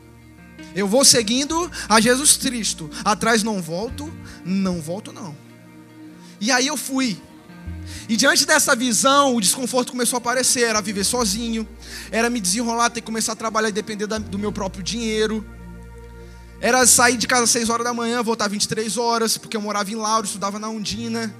Eu 0.75 0.87
vou 0.87 1.05
seguindo 1.05 1.71
a 1.88 2.01
Jesus 2.01 2.37
Cristo. 2.37 2.90
Atrás 3.05 3.42
não 3.42 3.61
volto, 3.61 4.12
não 4.44 4.81
volto 4.81 5.12
não. 5.12 5.35
E 6.40 6.51
aí 6.51 6.66
eu 6.66 6.77
fui. 6.77 7.21
E 8.09 8.16
diante 8.16 8.47
dessa 8.47 8.77
visão, 8.77 9.35
o 9.35 9.40
desconforto 9.40 9.92
começou 9.92 10.16
a 10.16 10.18
aparecer. 10.18 10.62
Era 10.62 10.81
viver 10.81 11.05
sozinho, 11.05 11.66
era 12.11 12.31
me 12.31 12.40
desenrolar, 12.40 12.90
ter 12.90 13.01
que 13.01 13.07
começar 13.07 13.33
a 13.33 13.37
trabalhar 13.37 13.68
e 13.68 13.73
depender 13.73 14.07
do 14.07 14.38
meu 14.38 14.53
próprio 14.53 14.83
dinheiro. 14.83 15.44
Era 16.61 16.87
sair 16.87 17.16
de 17.16 17.27
casa 17.27 17.44
às 17.44 17.51
6 17.51 17.71
horas 17.71 17.85
da 17.85 17.94
manhã, 17.94 18.23
voltar 18.23 18.49
23 18.49 18.97
horas, 18.97 19.38
porque 19.38 19.57
eu 19.57 19.61
morava 19.61 19.90
em 19.90 19.94
Lauro, 19.94 20.27
estudava 20.27 20.59
na 20.59 20.68
Undina. 20.68 21.33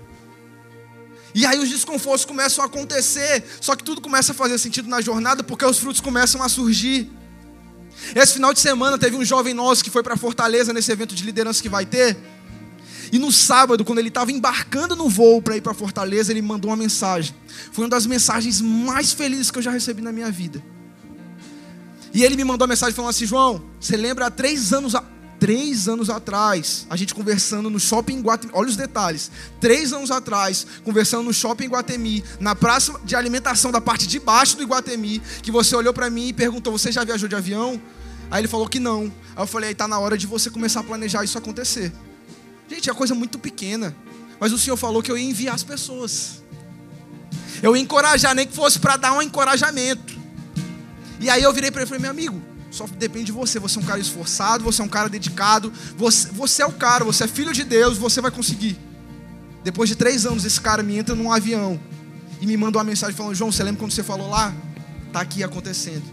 E 1.35 1.45
aí 1.45 1.59
os 1.59 1.69
desconfortos 1.69 2.25
começam 2.25 2.63
a 2.65 2.67
acontecer, 2.67 3.45
só 3.61 3.77
que 3.77 3.85
tudo 3.85 4.01
começa 4.01 4.33
a 4.33 4.35
fazer 4.35 4.59
sentido 4.59 4.89
na 4.89 5.01
jornada 5.01 5.43
porque 5.45 5.65
os 5.65 5.79
frutos 5.79 6.01
começam 6.01 6.43
a 6.43 6.49
surgir. 6.49 7.11
Esse 8.15 8.35
final 8.35 8.55
de 8.55 8.61
semana 8.61 8.97
teve 8.97 9.17
um 9.17 9.25
jovem 9.25 9.53
nosso 9.53 9.85
que 9.85 9.91
foi 9.91 10.03
para 10.03 10.17
Fortaleza 10.17 10.73
nesse 10.73 10.91
evento 10.91 11.15
de 11.15 11.25
liderança 11.25 11.63
que 11.63 11.69
vai 11.69 11.85
ter. 11.85 12.17
E 13.11 13.19
no 13.19 13.33
sábado, 13.33 13.85
quando 13.85 13.99
ele 13.99 14.09
estava 14.09 14.31
embarcando 14.31 14.95
no 14.95 15.09
voo 15.09 15.41
para 15.41 15.57
ir 15.57 15.61
para 15.61 15.73
Fortaleza, 15.75 16.31
ele 16.31 16.43
mandou 16.43 16.71
uma 16.71 16.77
mensagem. 16.77 17.35
Foi 17.73 17.85
uma 17.85 17.91
das 17.91 18.07
mensagens 18.07 18.61
mais 18.61 19.13
felizes 19.13 19.51
que 19.51 19.59
eu 19.59 19.63
já 19.63 19.71
recebi 19.71 20.03
na 20.03 20.13
minha 20.13 20.31
vida. 20.31 20.63
E 22.13 22.23
ele 22.23 22.37
me 22.37 22.45
mandou 22.45 22.67
uma 22.67 22.73
mensagem 22.73 22.95
falando 22.95 23.11
assim: 23.11 23.27
João, 23.27 23.63
você 23.81 23.97
lembra 23.97 24.27
há 24.27 24.31
três 24.31 24.73
anos, 24.73 24.95
Três 25.39 25.87
anos 25.87 26.11
atrás, 26.11 26.85
a 26.91 26.97
gente 26.97 27.15
conversando 27.15 27.71
no 27.71 27.79
shopping 27.79 28.21
Guatemi, 28.21 28.53
olha 28.55 28.69
os 28.69 28.77
detalhes. 28.77 29.31
Três 29.61 29.93
anos 29.93 30.11
atrás, 30.11 30.67
conversando 30.83 31.23
no 31.23 31.33
shopping 31.33 31.69
Guatemi, 31.69 32.25
na 32.41 32.57
praça 32.57 32.99
de 33.05 33.15
alimentação 33.15 33.71
da 33.71 33.81
parte 33.81 34.09
de 34.09 34.19
baixo 34.19 34.57
do 34.57 34.65
Iguatemi, 34.65 35.21
que 35.41 35.53
você 35.53 35.77
olhou 35.77 35.95
para 35.95 36.11
mim 36.11 36.29
e 36.29 36.33
perguntou: 36.33 36.77
Você 36.77 36.91
já 36.91 37.05
viajou 37.05 37.29
de 37.29 37.37
avião? 37.37 37.81
Aí 38.31 38.41
ele 38.41 38.49
falou 38.49 38.69
que 38.69 38.81
não. 38.81 39.13
Aí 39.37 39.43
eu 39.43 39.47
falei: 39.47 39.69
Aí 39.69 39.75
tá 39.77 39.87
na 39.87 40.01
hora 40.01 40.19
de 40.19 40.27
você 40.27 40.51
começar 40.51 40.81
a 40.81 40.83
planejar 40.83 41.23
isso 41.23 41.39
acontecer. 41.39 41.93
Gente, 42.69 42.91
é 42.91 42.95
coisa 42.95 43.15
muito 43.15 43.39
pequena. 43.39 43.95
Mas 44.41 44.53
o 44.53 44.59
Senhor 44.59 44.77
falou 44.77 45.03
que 45.03 45.11
eu 45.11 45.17
ia 45.17 45.29
enviar 45.29 45.55
as 45.55 45.63
pessoas. 45.63 46.43
Eu 47.63 47.77
ia 47.77 47.83
encorajar, 47.83 48.35
nem 48.35 48.47
que 48.47 48.55
fosse 48.55 48.81
para 48.81 48.97
dar 48.97 49.13
um 49.13 49.23
encorajamento. 49.23 50.19
E 51.21 51.31
aí 51.31 51.43
eu 51.45 51.53
virei 51.53 51.71
para 51.71 51.83
ele 51.83 51.87
e 51.87 51.89
falei: 51.89 52.03
Meu 52.03 52.11
amigo, 52.11 52.43
só 52.71 52.87
depende 52.87 53.27
de 53.27 53.33
você. 53.33 53.59
Você 53.59 53.79
é 53.79 53.83
um 53.83 53.85
cara 53.85 54.01
esforçado, 54.01 54.65
você 54.65 54.83
é 54.83 54.85
um 54.85 54.89
cara 54.89 55.09
dedicado. 55.09 55.73
Você, 55.97 56.29
você 56.31 56.63
é 56.63 56.67
o 56.67 56.73
cara, 56.73 57.05
você 57.05 57.25
é 57.25 57.29
filho 57.29 57.53
de 57.53 57.65
Deus, 57.65 57.97
você 57.99 58.21
vai 58.21 58.31
conseguir. 58.31 58.79
Depois 59.65 59.89
de 59.89 59.97
três 59.97 60.27
anos, 60.27 60.45
esse 60.45 60.61
cara 60.61 60.83
me 60.83 60.97
entra 60.97 61.15
num 61.15 61.33
avião 61.33 61.81
e 62.41 62.47
me 62.47 62.57
manda 62.57 62.79
uma 62.79 62.85
mensagem 62.85 63.17
falando: 63.17 63.35
João, 63.35 63.51
você 63.51 63.63
lembra 63.63 63.81
quando 63.81 63.93
você 63.93 64.03
falou 64.03 64.29
lá? 64.29 64.55
Tá 65.13 65.21
aqui 65.21 65.43
acontecendo. 65.43 66.05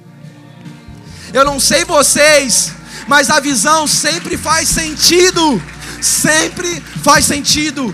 Eu 1.33 1.43
não 1.43 1.59
sei 1.59 1.83
vocês, 1.83 2.71
mas 3.07 3.29
a 3.29 3.39
visão 3.39 3.87
sempre 3.87 4.37
faz 4.37 4.69
sentido. 4.69 5.61
Sempre 6.01 6.81
faz 7.03 7.25
sentido. 7.25 7.93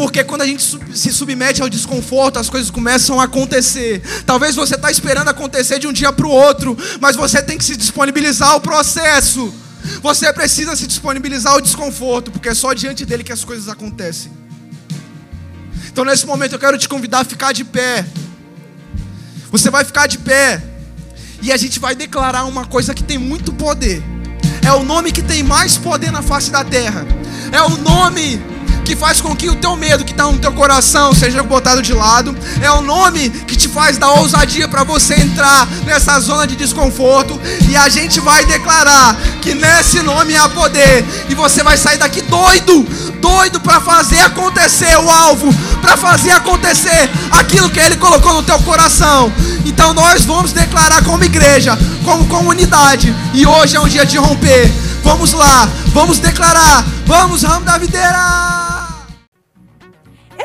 Porque 0.00 0.24
quando 0.24 0.40
a 0.40 0.46
gente 0.46 0.64
se 0.94 1.12
submete 1.12 1.60
ao 1.60 1.68
desconforto, 1.68 2.38
as 2.38 2.48
coisas 2.48 2.70
começam 2.70 3.20
a 3.20 3.24
acontecer. 3.24 4.00
Talvez 4.24 4.56
você 4.56 4.74
está 4.74 4.90
esperando 4.90 5.28
acontecer 5.28 5.78
de 5.78 5.86
um 5.86 5.92
dia 5.92 6.10
para 6.10 6.26
o 6.26 6.30
outro, 6.30 6.74
mas 6.98 7.16
você 7.16 7.42
tem 7.42 7.58
que 7.58 7.64
se 7.64 7.76
disponibilizar 7.76 8.48
ao 8.48 8.62
processo. 8.62 9.52
Você 10.00 10.32
precisa 10.32 10.74
se 10.74 10.86
disponibilizar 10.86 11.52
ao 11.52 11.60
desconforto, 11.60 12.30
porque 12.30 12.48
é 12.48 12.54
só 12.54 12.72
diante 12.72 13.04
dele 13.04 13.22
que 13.22 13.30
as 13.30 13.44
coisas 13.44 13.68
acontecem. 13.68 14.32
Então, 15.92 16.02
nesse 16.02 16.24
momento, 16.24 16.54
eu 16.54 16.58
quero 16.58 16.78
te 16.78 16.88
convidar 16.88 17.20
a 17.20 17.24
ficar 17.24 17.52
de 17.52 17.62
pé. 17.62 18.06
Você 19.50 19.68
vai 19.68 19.84
ficar 19.84 20.06
de 20.06 20.16
pé. 20.16 20.62
E 21.42 21.52
a 21.52 21.58
gente 21.58 21.78
vai 21.78 21.94
declarar 21.94 22.44
uma 22.46 22.64
coisa 22.64 22.94
que 22.94 23.04
tem 23.04 23.18
muito 23.18 23.52
poder. 23.52 24.02
É 24.66 24.72
o 24.72 24.82
nome 24.82 25.12
que 25.12 25.20
tem 25.20 25.42
mais 25.42 25.76
poder 25.76 26.10
na 26.10 26.22
face 26.22 26.50
da 26.50 26.64
terra. 26.64 27.06
É 27.52 27.60
o 27.60 27.76
nome 27.76 28.49
que 28.90 28.96
faz 28.96 29.20
com 29.20 29.36
que 29.36 29.48
o 29.48 29.54
teu 29.54 29.76
medo 29.76 30.04
que 30.04 30.10
está 30.10 30.24
no 30.24 30.36
teu 30.36 30.50
coração 30.50 31.14
seja 31.14 31.44
botado 31.44 31.80
de 31.80 31.92
lado. 31.92 32.36
É 32.60 32.68
o 32.72 32.82
nome 32.82 33.30
que 33.30 33.54
te 33.54 33.68
faz 33.68 33.96
dar 33.96 34.10
ousadia 34.14 34.66
para 34.66 34.82
você 34.82 35.14
entrar 35.14 35.64
nessa 35.86 36.18
zona 36.18 36.44
de 36.44 36.56
desconforto. 36.56 37.40
E 37.68 37.76
a 37.76 37.88
gente 37.88 38.18
vai 38.18 38.44
declarar 38.44 39.14
que 39.40 39.54
nesse 39.54 40.02
nome 40.02 40.36
há 40.36 40.48
poder. 40.48 41.04
E 41.28 41.36
você 41.36 41.62
vai 41.62 41.76
sair 41.76 41.98
daqui 41.98 42.20
doido, 42.22 42.82
doido 43.20 43.60
para 43.60 43.80
fazer 43.80 44.18
acontecer 44.22 44.98
o 44.98 45.08
alvo, 45.08 45.54
para 45.80 45.96
fazer 45.96 46.32
acontecer 46.32 47.08
aquilo 47.30 47.70
que 47.70 47.78
Ele 47.78 47.96
colocou 47.96 48.34
no 48.34 48.42
teu 48.42 48.58
coração. 48.58 49.32
Então 49.64 49.94
nós 49.94 50.24
vamos 50.24 50.50
declarar 50.50 51.04
como 51.04 51.22
igreja, 51.22 51.78
como 52.04 52.26
comunidade. 52.26 53.14
E 53.34 53.46
hoje 53.46 53.76
é 53.76 53.80
um 53.80 53.86
dia 53.86 54.04
de 54.04 54.18
romper. 54.18 54.68
Vamos 55.04 55.32
lá, 55.32 55.68
vamos 55.92 56.18
declarar. 56.18 56.84
Vamos, 57.06 57.44
ramo 57.44 57.64
da 57.64 57.78
videira! 57.78 58.69